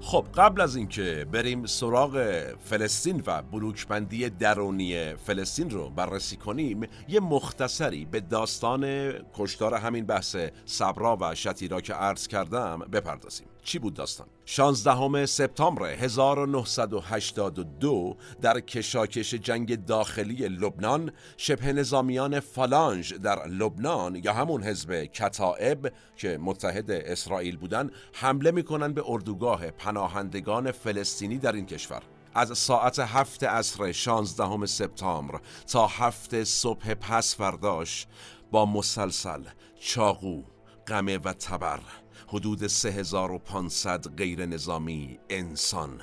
خب 0.00 0.26
قبل 0.34 0.60
از 0.60 0.76
اینکه 0.76 1.26
بریم 1.32 1.66
سراغ 1.66 2.42
فلسطین 2.64 3.22
و 3.26 3.42
بلوکبندی 3.42 4.30
درونی 4.30 5.14
فلسطین 5.14 5.70
رو 5.70 5.90
بررسی 5.90 6.36
کنیم 6.36 6.86
یه 7.08 7.20
مختصری 7.20 8.04
به 8.04 8.20
داستان 8.20 9.12
کشتار 9.34 9.74
همین 9.74 10.06
بحث 10.06 10.36
صبرا 10.64 11.18
و 11.20 11.34
شتیرا 11.34 11.80
که 11.80 11.94
عرض 11.94 12.28
کردم 12.28 12.78
بپردازیم. 12.78 13.46
چی 13.64 13.78
بود 13.78 13.94
داستان؟ 13.94 14.26
16 14.44 15.26
سپتامبر 15.26 15.86
1982 15.86 18.16
در 18.40 18.60
کشاکش 18.60 19.34
جنگ 19.34 19.84
داخلی 19.84 20.48
لبنان 20.48 21.12
شبه 21.36 21.72
نظامیان 21.72 22.40
فالانج 22.40 23.14
در 23.14 23.46
لبنان 23.46 24.16
یا 24.16 24.32
همون 24.32 24.62
حزب 24.62 25.04
کتائب 25.04 25.92
که 26.16 26.38
متحد 26.38 26.90
اسرائیل 26.90 27.56
بودن 27.56 27.90
حمله 28.12 28.50
می‌کنن 28.50 28.92
به 28.92 29.02
اردوگاه 29.06 29.70
پناهندگان 29.70 30.72
فلسطینی 30.72 31.38
در 31.38 31.52
این 31.52 31.66
کشور. 31.66 32.02
از 32.34 32.58
ساعت 32.58 32.98
هفت 32.98 33.44
عصر 33.44 33.92
16 33.92 34.66
سپتامبر 34.66 35.40
تا 35.66 35.86
هفت 35.86 36.44
صبح 36.44 36.94
پس 36.94 37.36
فرداش 37.36 38.06
با 38.50 38.66
مسلسل 38.66 39.44
چاقو 39.80 40.42
قمه 40.86 41.18
و 41.18 41.32
تبر 41.32 41.80
حدود 42.28 42.66
3500 42.66 44.16
غیر 44.16 44.46
نظامی 44.46 45.18
انسان 45.30 46.00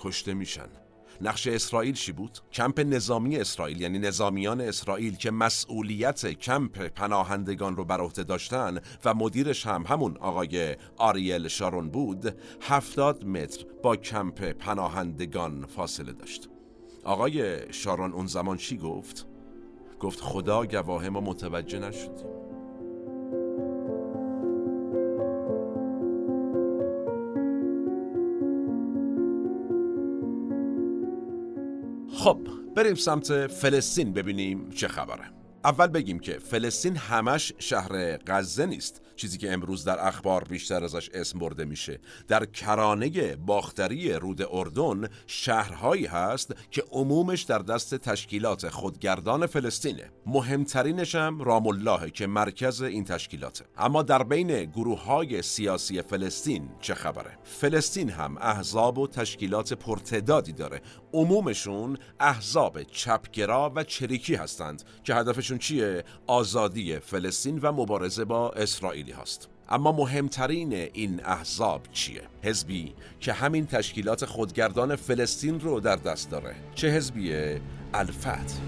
کشته 0.00 0.34
میشن 0.34 0.68
نقش 1.20 1.46
اسرائیل 1.46 1.94
چی 1.94 2.12
بود؟ 2.12 2.38
کمپ 2.52 2.80
نظامی 2.80 3.36
اسرائیل 3.36 3.80
یعنی 3.80 3.98
نظامیان 3.98 4.60
اسرائیل 4.60 5.16
که 5.16 5.30
مسئولیت 5.30 6.26
کمپ 6.26 6.78
پناهندگان 6.78 7.76
رو 7.76 7.84
بر 7.84 8.00
عهده 8.00 8.22
داشتن 8.22 8.80
و 9.04 9.14
مدیرش 9.14 9.66
هم 9.66 9.84
همون 9.88 10.16
آقای 10.16 10.76
آریل 10.96 11.48
شارون 11.48 11.90
بود 11.90 12.34
هفتاد 12.60 13.24
متر 13.24 13.66
با 13.82 13.96
کمپ 13.96 14.44
پناهندگان 14.44 15.66
فاصله 15.66 16.12
داشت 16.12 16.48
آقای 17.04 17.72
شارون 17.72 18.12
اون 18.12 18.26
زمان 18.26 18.56
چی 18.56 18.78
گفت؟ 18.78 19.26
گفت 20.00 20.20
خدا 20.20 20.66
گواه 20.66 21.08
ما 21.08 21.20
متوجه 21.20 21.78
نشدیم 21.78 22.43
خب 32.24 32.38
بریم 32.76 32.94
سمت 32.94 33.46
فلسطین 33.46 34.12
ببینیم 34.12 34.70
چه 34.70 34.88
خبره. 34.88 35.24
اول 35.64 35.86
بگیم 35.86 36.18
که 36.18 36.38
فلسطین 36.38 36.96
همش 36.96 37.52
شهر 37.58 38.16
غزه 38.16 38.66
نیست. 38.66 39.02
چیزی 39.16 39.38
که 39.38 39.52
امروز 39.52 39.84
در 39.84 40.06
اخبار 40.06 40.44
بیشتر 40.44 40.84
ازش 40.84 41.10
اسم 41.14 41.38
برده 41.38 41.64
میشه. 41.64 42.00
در 42.28 42.44
کرانه 42.44 43.36
باختری 43.36 44.12
رود 44.12 44.42
اردن 44.50 45.08
شهرهایی 45.26 46.06
هست 46.06 46.54
که 46.70 46.84
عمومش 46.90 47.42
در 47.42 47.58
دست 47.58 47.94
تشکیلات 47.94 48.68
خودگردان 48.68 49.46
فلسطینه. 49.46 50.10
مهمترینش 50.26 51.14
هم 51.14 51.42
رام 51.42 51.66
الله 51.66 52.10
که 52.10 52.26
مرکز 52.26 52.82
این 52.82 53.04
تشکیلاته. 53.04 53.64
اما 53.76 54.02
در 54.02 54.22
بین 54.22 54.64
گروه 54.64 55.04
های 55.04 55.42
سیاسی 55.42 56.02
فلسطین 56.02 56.68
چه 56.80 56.94
خبره؟ 56.94 57.38
فلسطین 57.44 58.10
هم 58.10 58.36
احزاب 58.40 58.98
و 58.98 59.06
تشکیلات 59.06 59.72
پرتدادی 59.72 60.52
داره. 60.52 60.80
عمومشون 61.12 61.98
احزاب 62.20 62.82
چپگرا 62.82 63.72
و 63.76 63.84
چریکی 63.84 64.34
هستند 64.34 64.82
که 65.04 65.14
هدفشون 65.14 65.58
چیه؟ 65.58 66.04
آزادی 66.26 66.98
فلسطین 66.98 67.58
و 67.58 67.72
مبارزه 67.72 68.24
با 68.24 68.50
اسرائیل. 68.50 69.03
هاست 69.12 69.48
اما 69.68 69.92
مهمترین 69.92 70.72
این 70.72 71.20
احزاب 71.24 71.82
چیه؟ 71.92 72.22
حزبی 72.42 72.94
که 73.20 73.32
همین 73.32 73.66
تشکیلات 73.66 74.24
خودگردان 74.24 74.96
فلسطین 74.96 75.60
رو 75.60 75.80
در 75.80 75.96
دست 75.96 76.30
داره 76.30 76.54
چه 76.74 76.88
حزبیه؟ 76.88 77.60
الفت 77.94 78.60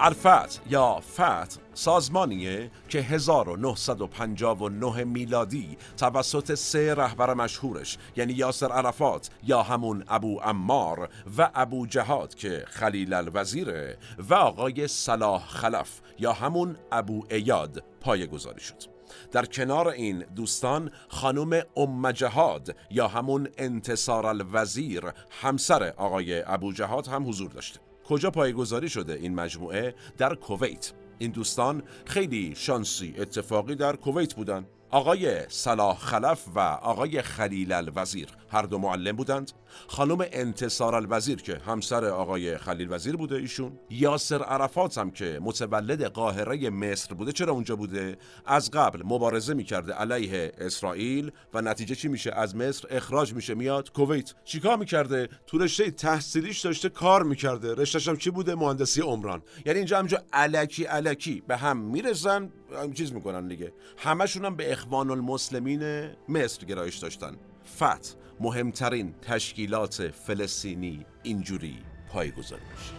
الفت 0.00 0.62
یا 0.70 1.00
فت 1.16 1.58
سازمانیه 1.74 2.70
که 2.88 2.98
1959 2.98 5.04
میلادی 5.04 5.76
توسط 5.96 6.54
سه 6.54 6.94
رهبر 6.94 7.34
مشهورش 7.34 7.98
یعنی 8.16 8.32
یاسر 8.32 8.72
عرفات 8.72 9.30
یا 9.44 9.62
همون 9.62 10.04
ابو 10.08 10.40
امار 10.44 11.08
و 11.38 11.50
ابو 11.54 11.86
جهاد 11.86 12.34
که 12.34 12.64
خلیل 12.68 13.12
الوزیره 13.12 13.98
و 14.18 14.34
آقای 14.34 14.88
صلاح 14.88 15.46
خلف 15.46 16.00
یا 16.18 16.32
همون 16.32 16.76
ابو 16.92 17.24
ایاد 17.30 17.84
پایه 18.00 18.26
گذاری 18.26 18.60
شد. 18.60 18.96
در 19.32 19.44
کنار 19.44 19.88
این 19.88 20.24
دوستان 20.36 20.90
خانم 21.08 21.62
ام 21.76 22.12
جهاد 22.12 22.76
یا 22.90 23.08
همون 23.08 23.48
انتصار 23.58 24.26
الوزیر 24.26 25.12
همسر 25.30 25.92
آقای 25.96 26.42
ابو 26.46 26.72
جهاد 26.72 27.06
هم 27.06 27.28
حضور 27.28 27.50
داشته. 27.50 27.85
کجا 28.08 28.30
پایگذاری 28.30 28.88
شده 28.88 29.12
این 29.12 29.34
مجموعه 29.34 29.94
در 30.16 30.34
کویت؟ 30.34 30.92
این 31.18 31.30
دوستان 31.30 31.82
خیلی 32.04 32.54
شانسی 32.56 33.14
اتفاقی 33.18 33.74
در 33.74 33.96
کویت 33.96 34.34
بودن. 34.34 34.66
آقای 34.90 35.48
صلاح 35.48 35.98
خلف 35.98 36.44
و 36.54 36.58
آقای 36.60 37.22
خلیل 37.22 37.72
الوزیر 37.72 38.28
هر 38.50 38.62
دو 38.62 38.78
معلم 38.78 39.16
بودند. 39.16 39.52
خانم 39.86 40.18
انتصار 40.32 40.94
الوزیر 40.94 41.42
که 41.42 41.60
همسر 41.66 42.04
آقای 42.04 42.58
خلیل 42.58 42.88
وزیر 42.90 43.16
بوده 43.16 43.34
ایشون 43.34 43.78
یاسر 43.90 44.42
عرفات 44.42 44.98
هم 44.98 45.10
که 45.10 45.38
متولد 45.42 46.02
قاهره 46.04 46.70
مصر 46.70 47.14
بوده. 47.14 47.32
چرا 47.32 47.52
اونجا 47.52 47.76
بوده؟ 47.76 48.16
از 48.46 48.70
قبل 48.70 49.02
مبارزه 49.04 49.54
می‌کرده 49.54 49.92
علیه 49.92 50.52
اسرائیل 50.58 51.32
و 51.54 51.62
نتیجه 51.62 51.94
چی 51.94 52.08
میشه؟ 52.08 52.32
از 52.32 52.56
مصر 52.56 52.88
اخراج 52.90 53.34
میشه 53.34 53.54
میاد 53.54 53.92
کویت. 53.92 54.34
چیکار 54.44 54.76
می‌کرده؟ 54.76 55.28
تو 55.46 55.58
رشته 55.58 55.90
تحصیلیش 55.90 56.60
داشته 56.60 56.88
کار 56.88 57.22
می‌کرده. 57.22 57.74
رشتهش 57.74 58.08
هم 58.08 58.16
چی 58.16 58.30
بوده؟ 58.30 58.54
مهندسی 58.54 59.00
عمران. 59.00 59.42
یعنی 59.66 59.78
اینجا 59.78 59.98
همجا 59.98 60.18
علکی 60.32 60.84
علکی 60.84 61.42
به 61.48 61.56
هم 61.56 61.76
می‌رسن 61.76 62.50
چیز 62.94 63.12
می‌کنن 63.12 63.48
دیگه. 63.48 63.72
همشون 63.96 64.44
هم 64.44 64.56
به 64.56 64.72
اخوان 64.72 65.10
المسلمین 65.10 66.10
مصر 66.28 66.64
گرایش 66.66 66.96
داشتن. 66.96 67.36
فتح 67.76 68.14
مهمترین 68.40 69.14
تشکیلات 69.22 70.08
فلسطینی 70.08 71.06
اینجوری 71.22 71.78
پایگذاری 72.08 72.62
میشه. 72.76 72.92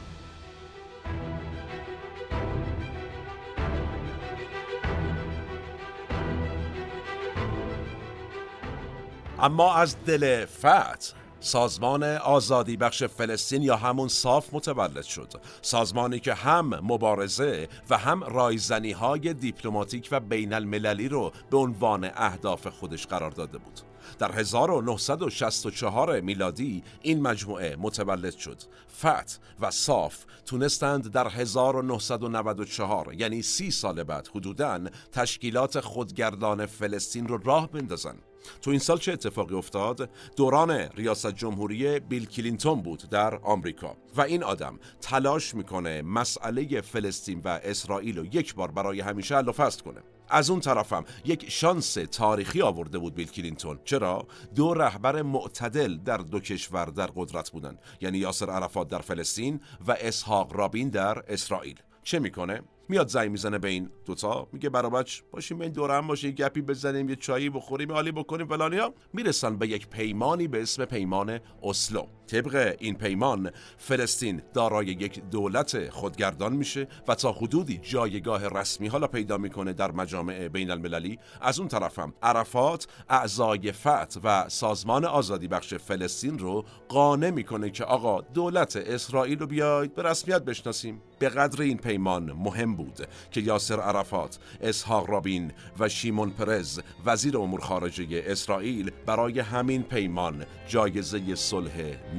اما 9.39 9.75
از 9.75 9.95
دل 10.05 10.45
فتح 10.45 11.17
سازمان 11.39 12.03
آزادی 12.03 12.77
بخش 12.77 13.03
فلسطین 13.03 13.61
یا 13.61 13.75
همون 13.75 14.07
صاف 14.07 14.53
متولد 14.53 15.01
شد. 15.01 15.33
سازمانی 15.61 16.19
که 16.19 16.33
هم 16.33 16.65
مبارزه 16.65 17.67
و 17.89 17.97
هم 17.97 18.23
رایزنی 18.23 18.91
های 18.91 19.33
دیپلماتیک 19.33 20.09
و 20.11 20.19
بین 20.19 20.53
المللی 20.53 21.09
رو 21.09 21.31
به 21.49 21.57
عنوان 21.57 22.11
اهداف 22.15 22.67
خودش 22.67 23.07
قرار 23.07 23.31
داده 23.31 23.57
بود. 23.57 23.86
در 24.19 24.31
1964 24.31 26.19
میلادی 26.19 26.83
این 27.01 27.21
مجموعه 27.21 27.75
متولد 27.79 28.37
شد. 28.37 28.57
فتح 28.97 29.37
و 29.59 29.71
صاف 29.71 30.25
تونستند 30.45 31.11
در 31.11 31.27
1994 31.27 33.13
یعنی 33.13 33.41
سی 33.41 33.71
سال 33.71 34.03
بعد 34.03 34.27
حدوداً 34.27 34.79
تشکیلات 35.11 35.79
خودگردان 35.79 36.65
فلسطین 36.65 37.27
رو 37.27 37.37
راه 37.37 37.71
بندازن. 37.71 38.15
تو 38.61 38.71
این 38.71 38.79
سال 38.79 38.97
چه 38.97 39.13
اتفاقی 39.13 39.55
افتاد؟ 39.55 40.09
دوران 40.35 40.71
ریاست 40.71 41.31
جمهوری 41.31 41.99
بیل 41.99 42.25
کلینتون 42.25 42.81
بود 42.81 43.09
در 43.09 43.35
آمریکا 43.35 43.97
و 44.15 44.21
این 44.21 44.43
آدم 44.43 44.79
تلاش 45.01 45.55
می‌کنه 45.55 46.01
مسئله 46.01 46.81
فلسطین 46.81 47.41
و 47.45 47.59
اسرائیل 47.63 48.17
رو 48.17 48.25
یک 48.25 48.55
بار 48.55 48.71
برای 48.71 48.99
همیشه 48.99 49.35
حل 49.35 49.51
فصل 49.51 49.83
کنه. 49.83 50.01
از 50.29 50.49
اون 50.49 50.59
طرفم 50.59 51.05
یک 51.25 51.49
شانس 51.49 51.93
تاریخی 51.93 52.61
آورده 52.61 52.97
بود 52.97 53.15
بیل 53.15 53.27
کلینتون. 53.27 53.79
چرا؟ 53.85 54.27
دو 54.55 54.73
رهبر 54.73 55.21
معتدل 55.21 55.97
در 55.97 56.17
دو 56.17 56.39
کشور 56.39 56.85
در 56.85 57.09
قدرت 57.15 57.49
بودن. 57.49 57.77
یعنی 58.01 58.17
یاسر 58.17 58.49
عرفات 58.49 58.87
در 58.87 58.99
فلسطین 58.99 59.59
و 59.87 59.91
اسحاق 59.99 60.53
رابین 60.53 60.89
در 60.89 61.23
اسرائیل. 61.27 61.79
چه 62.03 62.19
می‌کنه؟ 62.19 62.61
میاد 62.89 63.07
زنگ 63.07 63.31
می‌زنه 63.31 63.57
به 63.57 63.67
این 63.67 63.89
دوتا 64.05 64.47
میگه 64.51 64.69
بر 64.69 64.87
و 64.87 64.95
بچ 64.95 65.21
باشیم 65.31 65.61
این 65.61 65.71
دوره 65.71 65.93
هم 65.93 66.07
باشه 66.07 66.31
گپی 66.31 66.61
بزنیم 66.61 67.09
یه 67.09 67.15
چایی 67.15 67.49
بخوریم 67.49 67.91
حالی 67.91 68.11
بکنیم 68.11 68.47
فلانیا 68.47 68.93
می‌رسن 69.13 69.57
به 69.57 69.67
یک 69.67 69.87
پیمانی 69.87 70.47
به 70.47 70.61
اسم 70.61 70.85
پیمان 70.85 71.39
اسلو. 71.63 72.05
طبق 72.27 72.75
این 72.79 72.95
پیمان 72.95 73.51
فلسطین 73.77 74.41
دارای 74.53 74.85
یک 74.85 75.21
دولت 75.31 75.89
خودگردان 75.89 76.53
میشه 76.53 76.87
و 77.07 77.15
تا 77.15 77.31
حدودی 77.31 77.77
جایگاه 77.77 78.47
رسمی 78.47 78.87
حالا 78.87 79.07
پیدا 79.07 79.37
می‌کنه 79.37 79.73
در 79.73 79.91
مجامع 79.91 80.47
بین 80.47 80.71
المللی 80.71 81.19
از 81.41 81.59
اون 81.59 81.67
طرفم 81.67 82.13
عرفات 82.21 82.87
اعضای 83.09 83.71
فتح 83.71 84.19
و 84.23 84.49
سازمان 84.49 85.05
آزادی 85.05 85.47
بخش 85.47 85.73
فلسطین 85.73 86.39
رو 86.39 86.65
قانع 86.89 87.29
می‌کنه 87.29 87.69
که 87.69 87.83
آقا 87.83 88.21
دولت 88.21 88.75
اسرائیل 88.75 89.39
رو 89.39 89.47
بیاید 89.47 89.95
به 89.95 90.03
رسمیت 90.03 90.41
بشناسیم. 90.41 91.01
به 91.19 91.29
قدر 91.29 91.61
این 91.61 91.77
پیمان 91.77 92.31
مهم 92.31 92.76
بود 92.77 93.07
که 93.31 93.41
یاسر 93.41 93.79
عرفات، 93.79 94.39
اسحاق 94.61 95.09
رابین 95.09 95.51
و 95.79 95.89
شیمون 95.89 96.29
پرز 96.29 96.79
وزیر 97.05 97.37
امور 97.37 97.61
خارجه 97.61 98.23
اسرائیل 98.25 98.91
برای 99.05 99.39
همین 99.39 99.83
پیمان 99.83 100.45
جایزه 100.67 101.35
صلح 101.35 101.71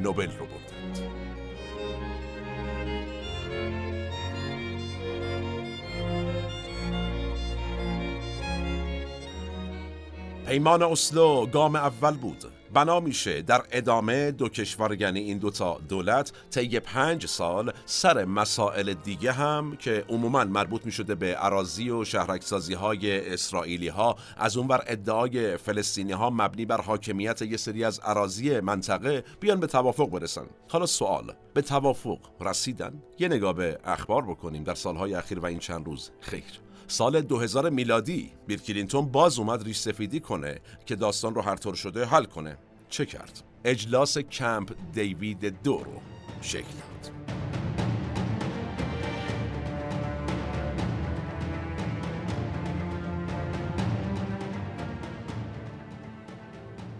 نوبل 0.02 0.30
رو 0.38 0.46
بردند. 0.46 1.28
پیمان 10.46 10.82
اسلو 10.82 11.46
گام 11.46 11.76
اول 11.76 12.16
بود 12.16 12.44
بنا 12.78 13.00
میشه. 13.00 13.42
در 13.42 13.62
ادامه 13.70 14.30
دو 14.30 14.48
کشور 14.48 15.00
یعنی 15.00 15.20
این 15.20 15.38
دوتا 15.38 15.80
دولت 15.88 16.32
طی 16.50 16.80
پنج 16.80 17.26
سال 17.26 17.72
سر 17.86 18.24
مسائل 18.24 18.94
دیگه 18.94 19.32
هم 19.32 19.76
که 19.76 20.04
عموما 20.08 20.44
مربوط 20.44 20.86
می 20.86 20.92
شده 20.92 21.14
به 21.14 21.34
عراضی 21.34 21.90
و 21.90 22.04
شهرکسازی 22.04 22.74
های 22.74 23.32
اسرائیلی 23.32 23.88
ها 23.88 24.16
از 24.36 24.56
اونور 24.56 24.82
ادعای 24.86 25.56
فلسطینی 25.56 26.12
ها 26.12 26.30
مبنی 26.30 26.64
بر 26.64 26.80
حاکمیت 26.80 27.42
یه 27.42 27.56
سری 27.56 27.84
از 27.84 27.98
عراضی 28.00 28.60
منطقه 28.60 29.24
بیان 29.40 29.60
به 29.60 29.66
توافق 29.66 30.10
برسن. 30.10 30.46
حالا 30.68 30.86
سوال 30.86 31.32
به 31.54 31.62
توافق 31.62 32.18
رسیدن؟ 32.40 33.02
یه 33.18 33.28
نگاه 33.28 33.52
به 33.52 33.78
اخبار 33.84 34.22
بکنیم 34.22 34.64
در 34.64 34.74
سالهای 34.74 35.14
اخیر 35.14 35.38
و 35.38 35.46
این 35.46 35.58
چند 35.58 35.86
روز. 35.86 36.10
خیر. 36.20 36.44
سال 36.90 37.20
2000 37.20 37.70
میلادی 37.70 38.32
بیل 38.46 38.58
کلینتون 38.58 39.06
باز 39.06 39.38
اومد 39.38 39.62
ریش 39.62 39.78
سفیدی 39.78 40.20
کنه 40.20 40.60
که 40.86 40.96
داستان 40.96 41.34
رو 41.34 41.42
هر 41.42 41.56
طور 41.56 41.74
شده 41.74 42.04
حل 42.04 42.24
کنه. 42.24 42.58
چه 42.88 43.06
کرد؟ 43.06 43.42
اجلاس 43.64 44.18
کمپ 44.18 44.74
دیوید 44.92 45.62
دو 45.62 45.76
رو 45.78 46.00
شکل 46.40 46.62
داد. 46.62 47.12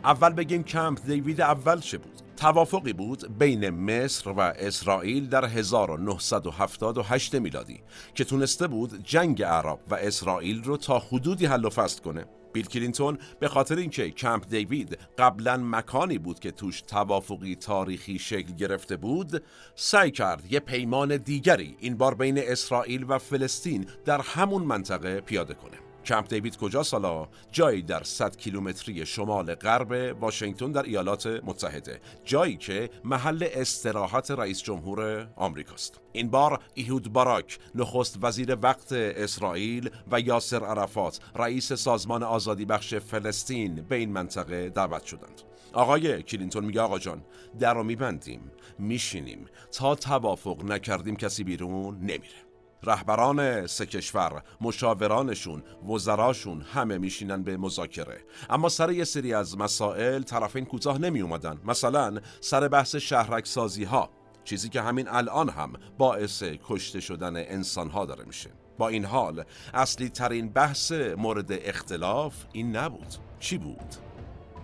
اول 0.05 0.33
بگیم 0.33 0.63
کمپ 0.63 1.07
دیوید 1.07 1.41
اول 1.41 1.81
چه 1.81 1.99
بود؟ 1.99 2.23
توافقی 2.37 2.93
بود 2.93 3.39
بین 3.39 3.71
مصر 3.71 4.31
و 4.31 4.41
اسرائیل 4.41 5.29
در 5.29 5.45
1978 5.45 7.35
میلادی 7.35 7.81
که 8.15 8.25
تونسته 8.25 8.67
بود 8.67 9.03
جنگ 9.05 9.43
عرب 9.43 9.79
و 9.91 9.95
اسرائیل 9.95 10.65
رو 10.65 10.77
تا 10.77 10.99
حدودی 10.99 11.47
حل 11.47 11.65
و 11.65 11.71
فصل 11.71 12.03
کنه. 12.03 12.25
بیل 12.53 12.67
کلینتون 12.67 13.19
به 13.41 13.49
خاطر 13.49 13.77
اینکه 13.77 14.11
کمپ 14.11 14.49
دیوید 14.49 14.99
قبلا 15.19 15.57
مکانی 15.57 16.19
بود 16.19 16.41
که 16.41 16.51
توش 16.51 16.81
توافقی 16.81 17.55
تاریخی 17.55 18.19
شکل 18.19 18.55
گرفته 18.55 18.97
بود 18.97 19.43
سعی 19.75 20.11
کرد 20.11 20.53
یه 20.53 20.61
پیمان 20.61 21.17
دیگری 21.17 21.77
این 21.81 21.97
بار 21.97 22.15
بین 22.15 22.39
اسرائیل 22.39 23.05
و 23.09 23.19
فلسطین 23.19 23.87
در 24.05 24.21
همون 24.21 24.63
منطقه 24.63 25.21
پیاده 25.21 25.55
کنه. 25.55 25.88
کمپ 26.09 26.29
دیوید 26.29 26.57
کجاست 26.57 26.83
حالا؟ 26.83 27.29
جایی 27.53 27.83
در 27.83 28.03
100 28.03 28.37
کیلومتری 28.37 29.07
شمال 29.07 29.55
غرب 29.55 30.17
واشنگتن 30.23 30.73
در 30.73 30.83
ایالات 30.83 31.27
متحده. 31.27 32.01
جایی 32.25 32.57
که 32.57 32.91
محل 33.05 33.47
استراحت 33.53 34.31
رئیس 34.31 34.63
جمهور 34.63 35.29
آمریکاست. 35.37 36.01
این 36.13 36.31
بار 36.31 36.63
ایهود 36.75 37.13
باراک 37.13 37.59
نخست 37.75 38.19
وزیر 38.23 38.57
وقت 38.63 38.93
اسرائیل 38.93 39.91
و 40.11 40.21
یاسر 40.21 40.65
عرفات 40.65 41.21
رئیس 41.37 41.73
سازمان 41.73 42.23
آزادی 42.23 42.65
بخش 42.65 42.95
فلسطین 42.95 43.75
به 43.75 43.97
این 43.97 44.13
منطقه 44.13 44.69
دعوت 44.69 45.05
شدند. 45.05 45.43
آقای 45.73 46.23
کلینتون 46.23 46.65
میگه 46.65 46.81
آقا 46.81 46.99
جان 46.99 47.25
در 47.59 47.75
رو 47.75 47.85
میبندیم 47.85 48.51
میشینیم. 48.79 49.47
تا 49.73 49.95
توافق 49.95 50.65
نکردیم 50.65 51.17
کسی 51.17 51.45
بیرون 51.45 51.97
نمیره. 51.97 52.48
رهبران 52.83 53.67
سه 53.67 53.87
کشور 53.87 54.43
مشاورانشون 54.61 55.63
وزراشون 55.89 56.61
همه 56.61 56.99
میشینن 56.99 57.43
به 57.43 57.57
مذاکره. 57.57 58.21
اما 58.51 58.69
سر 58.69 58.91
یه 58.91 59.05
سری 59.05 59.35
از 59.35 59.59
مسائل 59.59 60.23
طرفین 60.23 60.65
کوتاه 60.65 60.99
نمی 60.99 61.21
اومدن 61.21 61.61
مثلا 61.65 62.21
سر 62.41 62.69
بحث 62.69 62.97
شهرک 62.97 63.47
سازی 63.47 63.85
ها 63.85 64.11
چیزی 64.45 64.69
که 64.69 64.83
همین 64.83 65.09
الان 65.09 65.49
هم 65.49 65.73
باعث 65.99 66.43
کشته 66.43 67.01
شدن 67.01 67.37
انسان 67.37 67.91
ها 67.91 68.05
داره 68.05 68.25
میشه. 68.25 68.51
با 68.79 68.89
این 68.89 69.05
حال 69.05 69.45
اصلی 69.75 70.09
ترین 70.09 70.49
بحث 70.49 70.93
مورد 70.93 71.53
اختلاف 71.53 72.35
این 72.53 72.77
نبود. 72.77 73.15
چی 73.41 73.59
بود؟ 73.59 73.95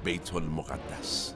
بیت 0.05 0.35
المقدس. 0.35 1.35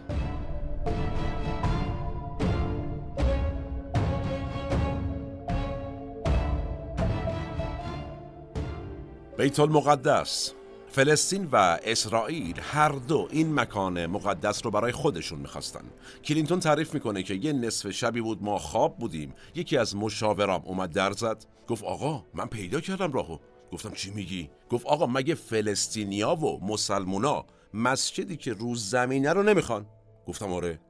بیت 9.38 9.60
المقدس. 9.60 10.52
فلسطین 10.88 11.48
و 11.52 11.78
اسرائیل 11.84 12.60
هر 12.60 12.88
دو 12.88 13.28
این 13.30 13.54
مکان 13.54 14.06
مقدس 14.06 14.64
رو 14.64 14.70
برای 14.70 14.92
خودشون 14.92 15.38
می‌خواستن. 15.38 15.84
کلینتون 16.24 16.60
تعریف 16.60 16.94
می‌کنه 16.94 17.22
که 17.22 17.34
یه 17.34 17.52
نصف 17.52 17.90
شبی 17.90 18.20
بود 18.20 18.42
ما 18.42 18.58
خواب 18.58 18.98
بودیم. 18.98 19.34
یکی 19.54 19.76
از 19.76 19.96
مشاورام 19.96 20.62
اومد 20.64 20.92
در 20.92 21.12
زد. 21.12 21.44
گفت 21.68 21.84
آقا 21.84 22.24
من 22.34 22.46
پیدا 22.46 22.80
کردم 22.80 23.12
راهو. 23.12 23.38
گفتم 23.72 23.90
چی 23.90 24.10
میگی؟ 24.10 24.50
گفت 24.70 24.86
آقا 24.86 25.06
مگه 25.06 25.34
فلسطینیا 25.34 26.34
و 26.34 26.64
مسلمونا 26.64 27.44
مسجدی 27.74 28.36
که 28.36 28.52
روز 28.52 28.90
زمینه 28.90 29.32
رو 29.32 29.42
نمی‌خوان؟ 29.42 29.86
گفتم 30.26 30.52
آره. 30.52 30.80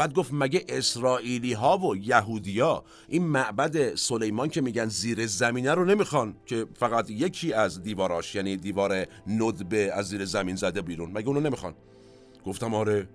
بعد 0.00 0.14
گفت 0.14 0.30
مگه 0.32 0.64
اسرائیلی 0.68 1.52
ها 1.52 1.78
و 1.78 1.96
یهودیا 1.96 2.84
این 3.08 3.26
معبد 3.26 3.94
سلیمان 3.94 4.48
که 4.48 4.60
میگن 4.60 4.86
زیر 4.86 5.26
زمینه 5.26 5.74
رو 5.74 5.84
نمی‌خوان 5.84 6.36
که 6.46 6.66
فقط 6.74 7.10
یکی 7.10 7.52
از 7.52 7.82
دیواراش 7.82 8.34
یعنی 8.34 8.56
دیوار 8.56 9.06
ندبه 9.26 9.92
از 9.92 10.08
زیر 10.08 10.24
زمین 10.24 10.56
زده 10.56 10.82
بیرون؟ 10.82 11.10
مگه 11.12 11.28
اونو 11.28 11.40
نمی‌خوان؟ 11.40 11.74
گفتم 12.46 12.74
آره. 12.74 13.08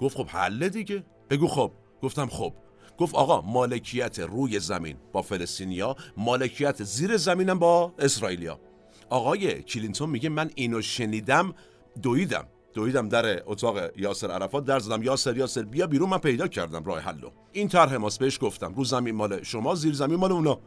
گفت 0.00 0.16
خب 0.16 0.26
حله 0.28 0.68
دیگه. 0.68 1.04
بگو 1.30 1.46
خب. 1.48 1.72
گفتم 2.02 2.26
خب. 2.26 2.52
گفت 2.98 3.14
آقا 3.14 3.40
مالکیت 3.40 4.18
روی 4.18 4.60
زمین 4.60 4.96
با 5.12 5.22
فلسطینیا 5.22 5.96
مالکیت 6.16 6.84
زیر 6.84 7.16
زمینم 7.16 7.58
با 7.58 7.94
اسرائیلیا. 7.98 8.60
آقای 9.10 9.62
کلینتون 9.62 10.10
میگه 10.10 10.28
من 10.28 10.50
اینو 10.54 10.82
شنیدم 10.82 11.54
دویدم. 12.02 12.48
دویدم 12.76 13.08
در 13.08 13.50
اتاق 13.50 13.98
یاسر 13.98 14.30
عرفات 14.30 14.64
در 14.64 14.78
زدم 14.78 15.02
یاسر 15.02 15.36
یاسر 15.36 15.62
بیا 15.62 15.86
بیرون 15.86 16.08
من 16.08 16.18
پیدا 16.18 16.48
کردم 16.48 16.84
راه 16.84 17.00
حلو 17.00 17.30
این 17.52 17.68
طرح 17.68 17.96
ماست 17.96 18.18
بهش 18.18 18.38
گفتم. 18.40 18.74
رو 18.74 18.84
زمین 18.84 19.14
مال 19.14 19.42
شما 19.42 19.74
زیر 19.74 19.94
زمین 19.94 20.16
مال 20.16 20.32
اونا. 20.32 20.60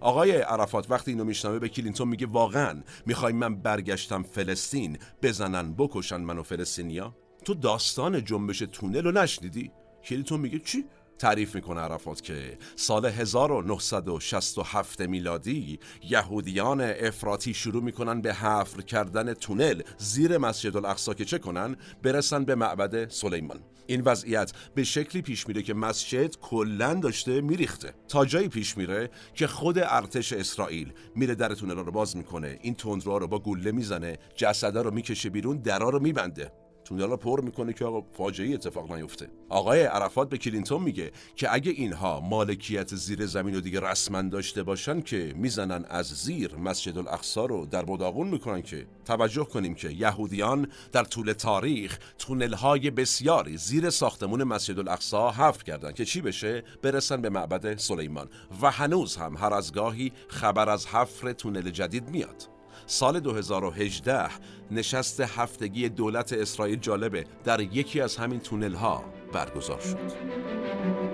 آقای 0.00 0.32
عرفات 0.32 0.90
وقتی 0.90 1.10
اینو 1.10 1.24
میشنوه 1.24 1.58
به 1.58 1.68
کلینتون 1.68 2.08
میگه 2.08 2.26
واقعا 2.26 2.82
می‌خوای 3.06 3.32
من 3.32 3.54
برگشتم 3.54 4.22
فلسطین 4.22 4.98
بزنن 5.22 5.74
بکشن 5.74 6.16
منو 6.20 6.42
فلسطینیا؟ 6.42 7.14
تو 7.44 7.54
داستان 7.54 8.24
جنبش 8.24 8.58
تونل 8.58 9.04
رو 9.04 9.12
نشنیدی؟ 9.12 9.70
کلینتون 10.04 10.40
میگه 10.40 10.58
چی؟ 10.58 10.84
تعریف 11.20 11.54
می‌کنه 11.54 11.80
عرفات 11.80 12.22
که 12.22 12.58
سال 12.76 13.06
1967 13.06 15.00
میلادی 15.00 15.78
یهودیان 16.02 16.80
افراطی 16.80 17.54
شروع 17.54 17.82
می‌کنن 17.82 18.20
به 18.20 18.34
حفر 18.34 18.82
کردن 18.82 19.34
تونل 19.34 19.82
زیر 19.98 20.38
مسجد 20.38 20.76
الاقصا 20.76 21.14
که 21.14 21.24
چه 21.24 21.38
کنن؟ 21.38 21.76
برسن 22.02 22.44
به 22.44 22.54
معبد 22.54 23.10
سلیمان. 23.10 23.60
این 23.86 24.00
وضعیت 24.00 24.52
به 24.74 24.84
شکلی 24.84 25.22
پیش 25.22 25.48
میره 25.48 25.62
که 25.62 25.74
مسجد 25.74 26.36
کلا 26.36 26.94
داشته 26.94 27.40
میریخته. 27.40 27.94
تا 28.08 28.24
جایی 28.24 28.48
پیش 28.48 28.76
میره 28.76 29.10
که 29.34 29.46
خود 29.46 29.78
ارتش 29.78 30.32
اسرائیل 30.32 30.92
میره 31.14 31.34
در 31.34 31.54
تونل 31.54 31.76
رو 31.76 31.92
باز 31.92 32.16
می‌کنه. 32.16 32.58
این 32.62 32.74
تندروها 32.74 33.18
رو 33.18 33.26
با 33.26 33.38
گله 33.38 33.72
می‌زنه 33.72 34.18
جسده 34.36 34.82
رو 34.82 34.90
می‌کشه 34.90 35.30
بیرون 35.30 35.56
درا 35.56 35.88
رو 35.88 36.00
میبنده. 36.00 36.52
تونل 36.90 37.10
رو 37.10 37.16
پر 37.16 37.40
می‌کنه 37.40 37.72
که 37.72 37.84
آقا 37.84 38.06
فاجعه 38.12 38.54
اتفاق 38.54 38.92
نیفته. 38.92 39.28
آقای 39.48 39.82
عرفات 39.82 40.28
به 40.28 40.38
کلینتون 40.38 40.82
میگه 40.82 41.12
که 41.36 41.54
اگه 41.54 41.70
اینها 41.70 42.20
مالکیت 42.20 42.94
زیر 42.94 43.26
زمین 43.26 43.54
رو 43.54 43.60
دیگه 43.60 43.80
رسما 43.80 44.22
داشته 44.22 44.62
باشن 44.62 45.00
که 45.00 45.32
می‌زنن 45.36 45.84
از 45.88 46.06
زیر 46.06 46.56
مسجد 46.56 46.98
الاقصا 46.98 47.46
رو 47.46 47.66
در 47.66 47.84
مداغون 47.84 48.28
می‌کنن 48.28 48.62
که 48.62 48.86
توجه 49.04 49.44
کنیم 49.44 49.74
که 49.74 49.90
یهودیان 49.90 50.68
در 50.92 51.04
طول 51.04 51.32
تاریخ 51.32 51.98
تونل 52.18 52.54
های 52.54 52.90
بسیاری 52.90 53.56
زیر 53.56 53.90
ساختمون 53.90 54.44
مسجد 54.44 54.78
الاقصا 54.78 55.30
حفر 55.30 55.64
کردن 55.64 55.92
که 55.92 56.04
چی 56.04 56.20
بشه؟ 56.20 56.64
برسن 56.82 57.22
به 57.22 57.30
معبد 57.30 57.78
سلیمان. 57.78 58.28
و 58.62 58.70
هنوز 58.70 59.16
هم 59.16 59.36
هر 59.36 59.54
از 59.54 59.72
گاهی 59.72 60.12
خبر 60.28 60.68
از 60.68 60.86
حفر 60.86 61.32
تونل 61.32 61.70
جدید 61.70 62.08
میاد. 62.08 62.59
سال 62.90 63.20
2018 63.20 64.28
نشست 64.70 65.20
هفتگی 65.20 65.88
دولت 65.88 66.32
اسرائیل 66.32 66.78
جالبه 66.78 67.24
در 67.44 67.60
یکی 67.60 68.00
از 68.00 68.16
همین 68.16 68.40
تونل 68.40 68.74
ها 68.74 69.04
برگزار 69.32 69.80
شد. 69.80 71.09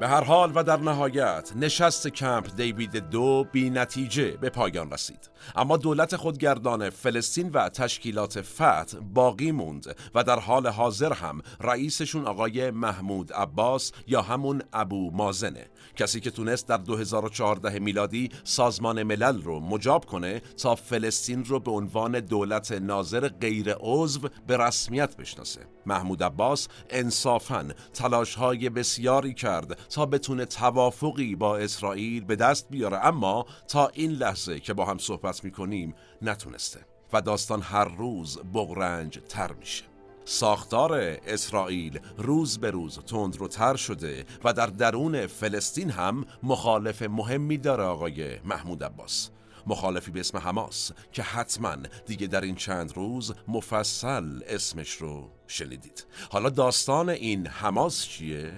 به 0.00 0.08
هر 0.08 0.24
حال 0.24 0.52
و 0.54 0.64
در 0.64 0.76
نهایت 0.76 1.52
نشست 1.56 2.08
کمپ 2.08 2.56
دیوید 2.56 2.96
دو 2.96 3.44
بی 3.52 3.70
نتیجه 3.70 4.30
به 4.30 4.50
پایان 4.50 4.90
رسید. 4.90 5.30
اما 5.56 5.76
دولت 5.76 6.16
خودگردان 6.16 6.90
فلسطین 6.90 7.50
و 7.50 7.68
تشکیلات 7.68 8.40
فتح 8.40 8.98
باقی 9.14 9.52
موند 9.52 9.96
و 10.14 10.24
در 10.24 10.38
حال 10.38 10.66
حاضر 10.66 11.12
هم 11.12 11.42
رئیسشون 11.60 12.26
آقای 12.26 12.70
محمود 12.70 13.32
عباس 13.32 13.92
یا 14.06 14.22
همون 14.22 14.62
ابو 14.72 15.10
مازنه. 15.10 15.66
کسی 15.96 16.20
که 16.20 16.30
تونست 16.30 16.68
در 16.68 16.76
2014 16.76 17.78
میلادی 17.78 18.30
سازمان 18.44 19.02
ملل 19.02 19.42
رو 19.42 19.60
مجاب 19.60 20.04
کنه 20.04 20.40
تا 20.40 20.74
فلسطین 20.74 21.44
رو 21.44 21.60
به 21.60 21.70
عنوان 21.70 22.20
دولت 22.20 22.72
ناظر 22.72 23.28
غیر 23.28 23.74
عضو 23.80 24.28
به 24.46 24.56
رسمیت 24.56 25.16
بشناسه. 25.16 25.60
محمود 25.86 26.22
عباس 26.22 26.68
انصافا 26.90 27.68
تلاش 27.94 28.34
های 28.34 28.68
بسیاری 28.68 29.34
کرد 29.34 29.78
تا 29.90 30.06
بتونه 30.06 30.44
توافقی 30.44 31.34
با 31.34 31.56
اسرائیل 31.56 32.24
به 32.24 32.36
دست 32.36 32.68
بیاره. 32.70 33.06
اما 33.06 33.46
تا 33.68 33.88
این 33.88 34.10
لحظه 34.10 34.60
که 34.60 34.74
با 34.74 34.84
هم 34.84 34.98
صحبت 34.98 35.44
می‌کنیم 35.44 35.94
نتونسته 36.22 36.80
و 37.12 37.20
داستان 37.20 37.62
هر 37.62 37.84
روز 37.84 38.38
بغرنج 38.54 39.20
تر 39.28 39.52
میشه. 39.52 39.84
ساختار 40.24 40.92
اسرائیل 41.26 42.00
روز 42.16 42.58
به 42.58 42.70
روز 42.70 42.98
تند 42.98 43.36
رو 43.36 43.48
تر 43.48 43.76
شده 43.76 44.24
و 44.44 44.52
در 44.52 44.66
درون 44.66 45.26
فلسطین 45.26 45.90
هم 45.90 46.24
مخالف 46.42 47.02
مهمی 47.02 47.58
داره 47.58 47.84
آقای 47.84 48.38
محمود 48.44 48.84
عباس. 48.84 49.30
مخالفی 49.66 50.10
به 50.10 50.20
اسم 50.20 50.38
حماس 50.38 50.92
که 51.12 51.22
حتما 51.22 51.76
دیگه 52.06 52.26
در 52.26 52.40
این 52.40 52.54
چند 52.54 52.96
روز 52.96 53.34
مفصل 53.48 54.40
اسمش 54.46 54.92
رو 54.92 55.30
شنیدید. 55.46 56.06
حالا 56.30 56.50
داستان 56.50 57.08
این 57.08 57.46
حماس 57.46 58.06
چیه؟ 58.06 58.52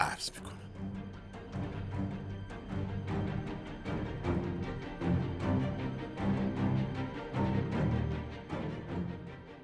عرض 0.00 0.30
می‌کنم. 0.30 0.54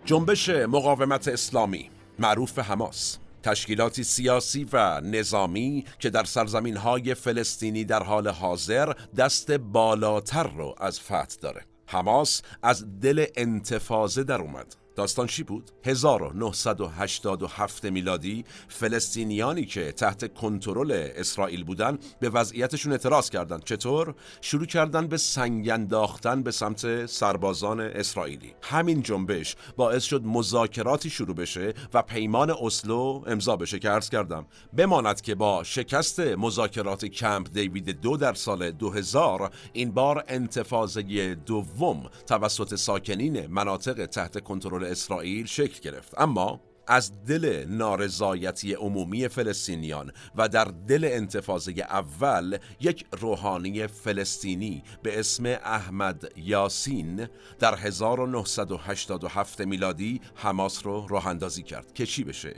جنبش 0.04 0.48
مقاومت 0.48 1.28
اسلامی 1.28 1.90
معروف 2.18 2.52
به 2.52 2.62
حماس 2.62 3.18
تشکیلاتی 3.42 4.04
سیاسی 4.04 4.66
و 4.72 5.00
نظامی 5.00 5.84
که 5.98 6.10
در 6.10 6.24
سرزمین 6.24 6.76
های 6.76 7.14
فلسطینی 7.14 7.84
در 7.84 8.02
حال 8.02 8.28
حاضر 8.28 8.92
دست 9.16 9.50
بالاتر 9.50 10.42
رو 10.42 10.74
از 10.78 11.00
فتح 11.00 11.36
داره. 11.40 11.64
حماس 11.86 12.42
از 12.62 13.00
دل 13.00 13.26
انتفاضه 13.36 14.24
در 14.24 14.40
اومد. 14.40 14.76
داستان 14.96 15.26
چی 15.26 15.42
بود؟ 15.42 15.70
1987 15.84 17.84
میلادی 17.84 18.44
فلسطینیانی 18.68 19.64
که 19.64 19.92
تحت 19.92 20.34
کنترل 20.34 21.08
اسرائیل 21.16 21.64
بودن 21.64 21.98
به 22.20 22.30
وضعیتشون 22.30 22.92
اعتراض 22.92 23.30
کردند. 23.30 23.64
چطور؟ 23.64 24.14
شروع 24.40 24.66
کردن 24.66 25.06
به 25.06 25.16
سنگ 25.16 25.68
انداختن 25.68 26.42
به 26.42 26.50
سمت 26.50 27.06
سربازان 27.06 27.80
اسرائیلی. 27.80 28.54
همین 28.62 29.02
جنبش 29.02 29.56
باعث 29.76 30.02
شد 30.02 30.24
مذاکراتی 30.24 31.10
شروع 31.10 31.36
بشه 31.36 31.74
و 31.94 32.02
پیمان 32.02 32.50
اسلو 32.50 33.22
امضا 33.26 33.56
بشه 33.56 33.78
که 33.78 33.90
عرض 33.90 34.10
کردم. 34.10 34.46
بماند 34.76 35.20
که 35.20 35.34
با 35.34 35.64
شکست 35.64 36.20
مذاکرات 36.20 37.04
کمپ 37.04 37.52
دیوید 37.52 38.00
دو 38.00 38.16
در 38.16 38.34
سال 38.34 38.70
2000 38.70 39.50
این 39.72 39.90
بار 39.90 40.24
انتفاضه 40.28 41.34
دوم 41.34 42.10
توسط 42.26 42.74
ساکنین 42.74 43.46
مناطق 43.46 44.06
تحت 44.06 44.44
کنترل 44.44 44.79
اسرائیل 44.84 45.46
شکل 45.46 45.90
گرفت. 45.90 46.20
اما 46.20 46.60
از 46.90 47.24
دل 47.24 47.64
نارضایتی 47.68 48.74
عمومی 48.74 49.28
فلسطینیان 49.28 50.12
و 50.36 50.48
در 50.48 50.64
دل 50.64 51.08
انتفاضه 51.12 51.72
اول 51.72 52.58
یک 52.80 53.06
روحانی 53.20 53.86
فلسطینی 53.86 54.82
به 55.02 55.18
اسم 55.18 55.46
احمد 55.46 56.32
یاسین 56.36 57.28
در 57.58 57.74
1987 57.74 59.60
میلادی 59.60 60.20
حماس 60.34 60.86
رو 60.86 61.06
راه 61.08 61.26
اندازی 61.26 61.62
کرد. 61.62 61.92
که 61.94 62.06
چی 62.06 62.24
بشه. 62.24 62.54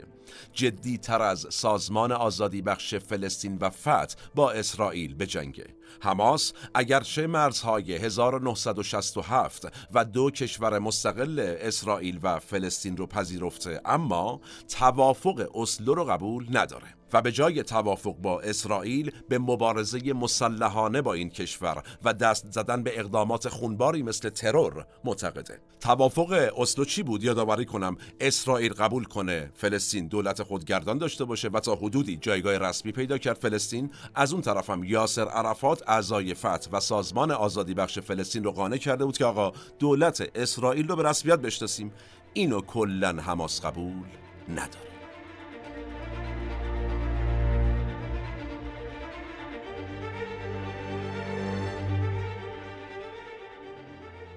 جدی 0.53 0.97
تر 0.97 1.21
از 1.21 1.47
سازمان 1.49 2.11
آزادی 2.11 2.61
بخش 2.61 2.95
فلسطین 2.95 3.57
و 3.57 3.69
فتح 3.69 4.15
با 4.35 4.51
اسرائیل 4.51 5.15
به 5.15 5.25
جنگه 5.25 5.67
حماس 6.01 6.53
اگرچه 6.73 7.27
مرزهای 7.27 7.93
1967 7.93 9.67
و 9.93 10.05
دو 10.05 10.31
کشور 10.31 10.79
مستقل 10.79 11.55
اسرائیل 11.59 12.19
و 12.23 12.39
فلسطین 12.39 12.97
رو 12.97 13.07
پذیرفته 13.07 13.81
اما 13.85 14.41
توافق 14.79 15.49
اسلو 15.55 15.93
رو 15.93 16.05
قبول 16.05 16.57
نداره. 16.57 17.02
و 17.13 17.21
به 17.21 17.31
جای 17.31 17.63
توافق 17.63 18.15
با 18.15 18.41
اسرائیل 18.41 19.11
به 19.29 19.39
مبارزه 19.39 20.13
مسلحانه 20.13 21.01
با 21.01 21.13
این 21.13 21.29
کشور 21.29 21.83
و 22.03 22.13
دست 22.13 22.51
زدن 22.51 22.83
به 22.83 22.99
اقدامات 22.99 23.49
خونباری 23.49 24.03
مثل 24.03 24.29
ترور 24.29 24.85
معتقده. 25.03 25.59
توافق 25.79 26.51
اسلو 26.57 26.85
چی 26.85 27.03
بود؟ 27.03 27.23
یادآوری 27.23 27.65
کنم. 27.65 27.97
اسرائیل 28.19 28.73
قبول 28.73 29.03
کنه 29.03 29.51
فلسطین 29.55 30.07
دولت 30.07 30.43
خودگردان 30.43 30.97
داشته 30.97 31.25
باشه 31.25 31.49
و 31.49 31.59
تا 31.59 31.75
حدودی 31.75 32.17
جایگاه 32.17 32.57
رسمی 32.57 32.91
پیدا 32.91 33.17
کرد 33.17 33.37
فلسطین. 33.37 33.91
از 34.15 34.33
اون 34.33 34.41
طرفم 34.41 34.83
یاسر 34.83 35.27
عرفات 35.27 35.89
اعضای 35.89 36.33
فتح 36.33 36.71
و 36.71 36.79
سازمان 36.79 37.31
آزادی 37.31 37.73
بخش 37.73 37.99
فلسطین 37.99 38.43
رو 38.43 38.51
قانع 38.51 38.77
کرده 38.77 39.05
بود 39.05 39.17
که 39.17 39.25
آقا 39.25 39.51
دولت 39.79 40.31
اسرائیل 40.35 40.87
رو 40.87 40.95
به 40.95 41.03
رسمیت 41.03 41.39
بشناسیم. 41.39 41.91
اینو 42.33 42.61
کلا 42.61 43.09
حماس 43.09 43.61
قبول 43.61 44.07
نداره. 44.49 44.92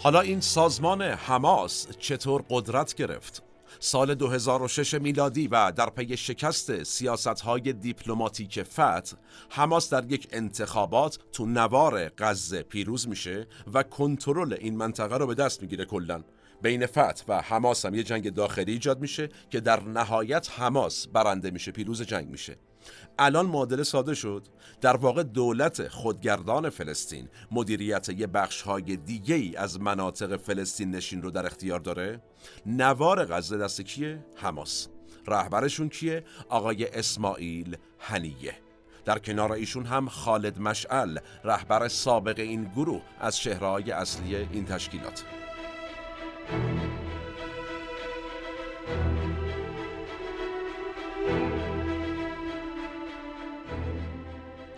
حالا 0.06 0.20
این 0.20 0.40
سازمان 0.40 1.02
حماس 1.02 1.86
چطور 1.98 2.44
قدرت 2.50 2.94
گرفت؟ 2.94 3.42
سال 3.80 4.14
2006 4.14 4.94
میلادی 4.94 5.48
و 5.48 5.72
در 5.76 5.90
پی 5.90 6.16
شکست 6.16 6.82
سیاست 6.82 7.40
های 7.40 7.72
دیپلماتیک 7.72 8.62
فتح 8.62 9.16
حماس 9.48 9.90
در 9.90 10.12
یک 10.12 10.28
انتخابات 10.32 11.18
تو 11.32 11.46
نوار 11.46 12.08
غزه 12.18 12.62
پیروز 12.62 13.08
میشه 13.08 13.46
و 13.72 13.82
کنترل 13.82 14.56
این 14.60 14.76
منطقه 14.76 15.16
رو 15.16 15.26
به 15.26 15.34
دست 15.34 15.62
می‌گیره 15.62 15.84
کلا 15.84 16.22
بین 16.62 16.86
فتح 16.86 17.24
و 17.28 17.40
حماس 17.40 17.86
هم 17.86 17.94
یه 17.94 18.02
جنگ 18.02 18.34
داخلی 18.34 18.72
ایجاد 18.72 19.00
میشه 19.00 19.28
که 19.50 19.60
در 19.60 19.80
نهایت 19.82 20.50
حماس 20.50 21.06
برنده 21.06 21.50
میشه 21.50 21.72
پیروز 21.72 22.02
جنگ 22.02 22.28
میشه 22.28 22.56
الان 23.18 23.46
معادله 23.46 23.82
ساده 23.82 24.14
شد. 24.14 24.42
در 24.80 24.96
واقع 24.96 25.22
دولت 25.22 25.88
خودگردان 25.88 26.70
فلسطین 26.70 27.28
مدیریت 27.50 28.08
یه 28.08 28.26
بخش 28.26 28.62
های 28.62 28.96
دیگه 28.96 29.34
ای 29.34 29.56
از 29.56 29.80
مناطق 29.80 30.36
فلسطین 30.36 30.90
نشین 30.90 31.22
رو 31.22 31.30
در 31.30 31.46
اختیار 31.46 31.80
داره؟ 31.80 32.22
نوار 32.66 33.24
غزه 33.24 33.58
دست 33.58 33.80
کیه؟ 33.80 34.24
حماس. 34.36 34.88
رهبرشون 35.26 35.88
کیه؟ 35.88 36.24
آقای 36.48 36.86
اسماعیل 36.86 37.76
هنیه. 37.98 38.54
در 39.04 39.18
کنار 39.18 39.52
ایشون 39.52 39.86
هم 39.86 40.08
خالد 40.08 40.58
مشعل 40.58 41.18
رهبر 41.44 41.88
سابق 41.88 42.38
این 42.38 42.64
گروه 42.64 43.02
از 43.20 43.38
شهرهای 43.38 43.90
اصلی 43.90 44.36
این 44.36 44.64
تشکیلات. 44.64 45.24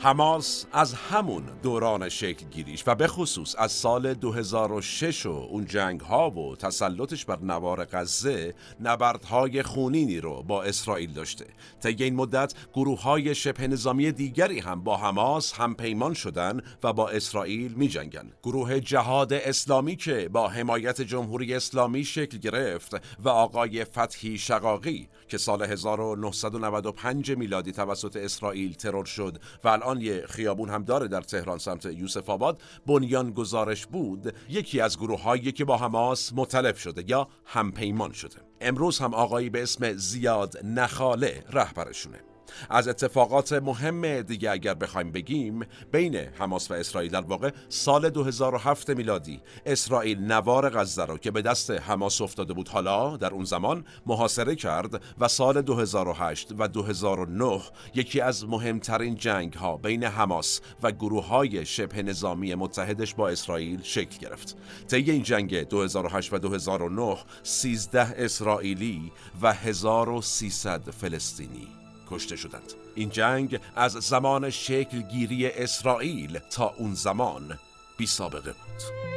حماس 0.00 0.66
از 0.72 0.94
همون 0.94 1.42
دوران 1.62 2.08
شکل 2.08 2.46
گیریش 2.50 2.84
و 2.86 2.94
به 2.94 3.06
خصوص 3.06 3.54
از 3.58 3.72
سال 3.72 4.14
2006 4.14 5.26
و 5.26 5.30
اون 5.30 5.64
جنگ 5.64 6.00
ها 6.00 6.30
و 6.30 6.56
تسلطش 6.56 7.24
بر 7.24 7.38
نوار 7.42 7.84
غزه 7.84 8.54
نبردهای 8.80 9.62
خونینی 9.62 10.20
رو 10.20 10.42
با 10.42 10.62
اسرائیل 10.62 11.12
داشته 11.12 11.46
طی 11.82 12.04
این 12.04 12.14
مدت 12.14 12.54
گروه 12.74 13.02
های 13.02 13.34
شبه 13.34 13.68
نظامی 13.68 14.12
دیگری 14.12 14.58
هم 14.58 14.84
با 14.84 14.96
حماس 14.96 15.52
هم 15.52 15.74
پیمان 15.74 16.14
شدن 16.14 16.60
و 16.82 16.92
با 16.92 17.08
اسرائیل 17.08 17.72
می 17.72 17.88
جنگن. 17.88 18.32
گروه 18.42 18.80
جهاد 18.80 19.32
اسلامی 19.32 19.96
که 19.96 20.28
با 20.32 20.48
حمایت 20.48 21.00
جمهوری 21.00 21.54
اسلامی 21.54 22.04
شکل 22.04 22.38
گرفت 22.38 22.94
و 23.24 23.28
آقای 23.28 23.84
فتحی 23.84 24.38
شقاقی 24.38 25.08
که 25.28 25.38
سال 25.38 25.62
1995 25.62 27.30
میلادی 27.32 27.72
توسط 27.72 28.16
اسرائیل 28.16 28.72
ترور 28.72 29.04
شد 29.04 29.38
و 29.64 29.68
الان 29.88 30.00
یه 30.00 30.26
خیابون 30.26 30.68
هم 30.70 30.84
داره 30.84 31.08
در 31.08 31.20
تهران 31.20 31.58
سمت 31.58 31.84
یوسف 31.84 32.30
آباد. 32.30 32.62
بنیان 32.86 33.30
گزارش 33.30 33.86
بود 33.86 34.34
یکی 34.48 34.80
از 34.80 34.98
گروه 34.98 35.22
هایی 35.22 35.52
که 35.52 35.64
با 35.64 35.76
حماس 35.76 36.32
مطلب 36.32 36.76
شده 36.76 37.04
یا 37.10 37.28
همپیمان 37.44 38.12
شده. 38.12 38.36
امروز 38.60 38.98
هم 38.98 39.14
آقایی 39.14 39.50
به 39.50 39.62
اسم 39.62 39.92
زیاد 39.92 40.64
نخاله 40.64 41.44
رهبرشونه. 41.50 42.18
از 42.70 42.88
اتفاقات 42.88 43.52
مهم 43.52 44.22
دیگه 44.22 44.50
اگر 44.50 44.74
بخوایم 44.74 45.12
بگیم 45.12 45.66
بین 45.92 46.16
حماس 46.16 46.70
و 46.70 46.74
اسرائیل 46.74 47.10
در 47.10 47.20
واقع 47.20 47.50
سال 47.68 48.10
2007 48.10 48.90
میلادی 48.90 49.40
اسرائیل 49.66 50.18
نوار 50.18 50.70
غزه 50.70 51.04
رو 51.04 51.18
که 51.18 51.30
به 51.30 51.42
دست 51.42 51.70
حماس 51.70 52.20
افتاده 52.20 52.52
بود 52.52 52.68
حالا 52.68 53.16
در 53.16 53.30
اون 53.30 53.44
زمان 53.44 53.84
محاصره 54.06 54.54
کرد 54.54 55.02
و 55.18 55.28
سال 55.28 55.62
2008 55.62 56.48
و 56.58 56.68
2009 56.68 57.60
یکی 57.94 58.20
از 58.20 58.48
مهمترین 58.48 59.14
جنگ 59.14 59.52
ها 59.52 59.76
بین 59.76 60.04
حماس 60.04 60.60
و 60.82 60.92
گروه 60.92 61.26
های 61.26 61.66
شبه 61.66 62.02
نظامی 62.02 62.54
متحدش 62.54 63.14
با 63.14 63.28
اسرائیل 63.28 63.82
شکل 63.82 64.18
گرفت. 64.18 64.56
طی 64.88 65.10
این 65.10 65.22
جنگ 65.22 65.68
2008 65.68 66.32
و 66.32 66.38
2009 66.38 67.16
13 67.42 68.00
اسرائیلی 68.00 69.12
و 69.42 69.52
1300 69.52 70.90
فلسطینی. 70.90 71.77
کشته 72.10 72.36
شدند. 72.36 72.72
این 72.94 73.10
جنگ 73.10 73.60
از 73.76 73.92
زمان 73.92 74.50
شکل 74.50 75.02
گیری 75.02 75.46
اسرائیل 75.46 76.38
تا 76.38 76.74
اون 76.76 76.94
زمان 76.94 77.58
بی 77.96 78.06
سابقه 78.06 78.52
بود. 78.52 79.08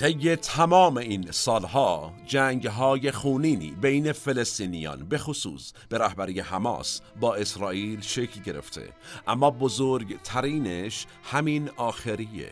طی 0.00 0.36
تمام 0.36 0.96
این 0.96 1.30
سالها 1.30 2.12
جنگ 2.26 2.66
های 2.66 3.10
خونینی 3.10 3.70
بین 3.70 4.12
فلسطینیان 4.12 5.08
به 5.08 5.18
خصوص 5.18 5.72
به 5.88 5.98
رهبری 5.98 6.40
حماس 6.40 7.00
با 7.20 7.34
اسرائیل 7.34 8.00
شکل 8.00 8.42
گرفته. 8.42 8.88
اما 9.26 9.50
بزرگترینش 9.50 11.06
همین 11.22 11.70
آخریه. 11.76 12.50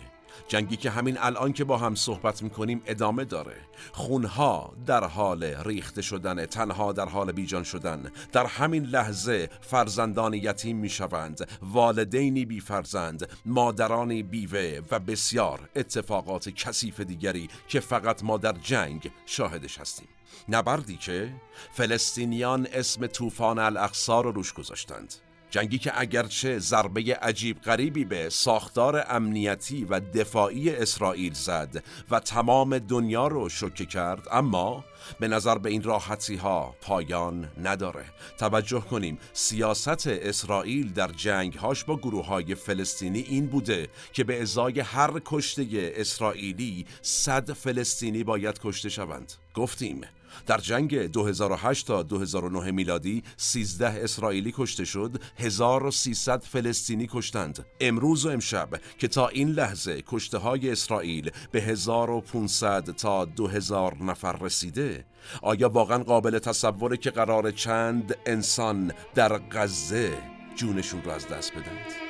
جنگی 0.49 0.77
که 0.77 0.91
همین 0.91 1.19
الان 1.19 1.53
که 1.53 1.65
با 1.65 1.79
هم 1.79 1.95
صحبت 1.95 2.43
می‌کنیم 2.43 2.83
ادامه 2.87 3.25
داره. 3.25 3.57
خونها 3.93 4.73
در 4.87 5.05
حال 5.05 5.45
ریخته 5.45 6.03
شدن 6.03 6.47
تنها 6.47 6.93
در 6.93 7.09
حال 7.09 7.33
بیجان 7.33 7.63
شدن. 7.63 8.13
در 8.33 8.47
همین 8.47 8.85
لحظه 8.85 9.51
فرزندان 9.61 10.35
یتیم 10.35 10.77
می‌شوند 10.77 11.49
والدینی 11.63 12.45
بی 12.45 12.61
فرزند 12.61 13.29
مادرانی 13.47 14.23
بیوه 14.23 14.81
و 14.91 14.99
بسیار 14.99 15.69
اتفاقات 15.77 16.49
کثیف 16.49 17.01
دیگری 17.01 17.49
که 17.69 17.81
فقط 17.81 18.25
ما 18.25 18.37
در 18.37 18.53
جنگ 18.53 19.11
شاهدش 19.27 19.79
هستیم. 19.79 20.09
نبردی 20.49 20.97
که 20.97 21.35
فلسطینیان 21.73 22.69
اسم 22.73 23.07
طوفان 23.07 23.59
الاقصا 23.59 24.21
رو 24.21 24.33
روش 24.33 24.53
گذاشتند. 24.53 25.15
جنگی 25.51 25.79
که 25.79 25.93
اگرچه 26.01 26.59
ضربه 26.59 27.19
عجیب 27.23 27.61
غریبی 27.61 28.05
به 28.05 28.29
ساختار 28.29 29.05
امنیتی 29.09 29.85
و 29.85 30.01
دفاعی 30.01 30.71
اسرائیل 30.71 31.33
زد 31.35 31.85
و 32.11 32.21
تمام 32.21 32.79
دنیا 32.79 33.27
رو 33.27 33.49
شوکه 33.49 33.87
کرد 33.87 34.29
اما 34.33 34.85
به 35.21 35.29
نظر 35.29 35.59
به 35.59 35.71
این 35.71 35.83
راحتی 35.83 36.37
ها 36.37 36.75
پایان 36.81 37.49
نداره. 37.63 38.05
توجه 38.39 38.81
کنیم 38.81 39.19
سیاست 39.33 40.07
اسرائیل 40.07 40.93
در 40.93 41.09
جنگهاش 41.09 41.85
با 41.85 41.97
گروه 41.97 42.27
های 42.27 42.55
فلسطینی 42.55 43.21
این 43.21 43.47
بوده 43.47 43.89
که 44.13 44.25
به 44.25 44.43
ازای 44.43 44.81
هر 44.81 45.21
کشته 45.25 45.93
اسرائیلی 45.97 46.87
صد 47.03 47.53
فلسطینی 47.53 48.25
باید 48.25 48.59
کشته 48.63 48.89
شوند. 48.89 49.33
گفتیم 49.55 50.01
در 50.47 50.59
جنگ 50.59 50.99
2008 50.99 51.87
تا 51.87 52.03
2009 52.03 52.71
میلادی 52.71 53.23
13 53.37 53.87
اسرائیلی 53.87 54.55
کشته 54.57 54.85
شد 54.85 55.23
1300 55.37 56.43
فلسطینی 56.43 57.09
کشتند 57.13 57.67
امروز 57.81 58.27
و 58.27 58.29
امشب 58.29 58.69
که 58.99 59.09
تا 59.09 59.29
این 59.29 59.49
لحظه 59.49 60.03
کشته 60.07 60.39
های 60.39 60.71
اسرائیل 60.71 61.31
به 61.51 61.61
1500 61.61 62.91
تا 62.91 63.25
2000 63.25 64.03
نفر 64.03 64.33
رسیده 64.41 65.05
آیا 65.43 65.69
واقعا 65.69 65.99
قابل 65.99 66.39
تصوره 66.39 66.97
که 66.97 67.11
قرار 67.11 67.51
چند 67.51 68.17
انسان 68.27 68.93
در 69.15 69.41
غزه 69.53 70.19
جونشون 70.57 71.03
را 71.03 71.15
از 71.15 71.29
دست 71.29 71.53
بدند؟ 71.53 72.09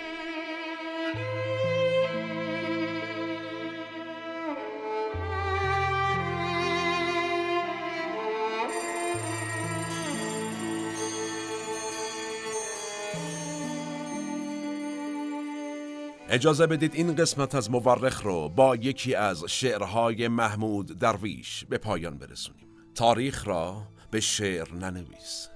اجازه 16.31 16.67
بدید 16.67 16.95
این 16.95 17.15
قسمت 17.15 17.55
از 17.55 17.71
مورخ 17.71 18.23
رو 18.23 18.49
با 18.49 18.77
یکی 18.77 19.15
از 19.15 19.45
شعرهای 19.45 20.29
محمود 20.29 20.99
درویش 20.99 21.65
به 21.65 21.79
پایان 21.79 22.19
برسونیم. 22.19 22.69
تاریخ 22.95 23.49
را 23.49 23.83
به 24.11 24.21
شعر 24.21 24.75
ننویس 24.75 25.49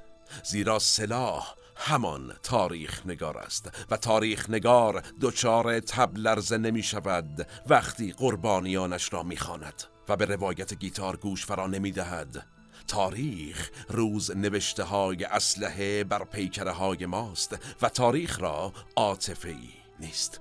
زیرا 0.44 0.78
سلاح 0.78 1.54
همان 1.76 2.32
تاریخ 2.42 3.06
نگار 3.06 3.38
است 3.38 3.70
و 3.90 3.96
تاریخ 3.96 4.50
نگار 4.50 5.02
دچار 5.20 5.80
تبلرزه 5.80 6.58
نمی 6.58 6.82
شود 6.82 7.46
وقتی 7.68 8.12
قربانیانش 8.12 9.12
را 9.12 9.22
می 9.22 9.36
خاند 9.36 9.82
و 10.08 10.16
به 10.16 10.24
روایت 10.24 10.74
گیتار 10.74 11.16
گوش 11.16 11.46
فرا 11.46 11.66
نمی 11.66 11.92
دهد. 11.92 12.46
تاریخ 12.86 13.70
روز 13.88 14.36
نوشته 14.36 14.82
های 14.82 15.24
اسلحه 15.24 16.04
بر 16.04 16.24
پیکره 16.24 16.72
های 16.72 17.06
ماست 17.06 17.58
و 17.82 17.88
تاریخ 17.88 18.40
را 18.40 18.72
عاطفه 18.96 19.56
نیست. 20.00 20.40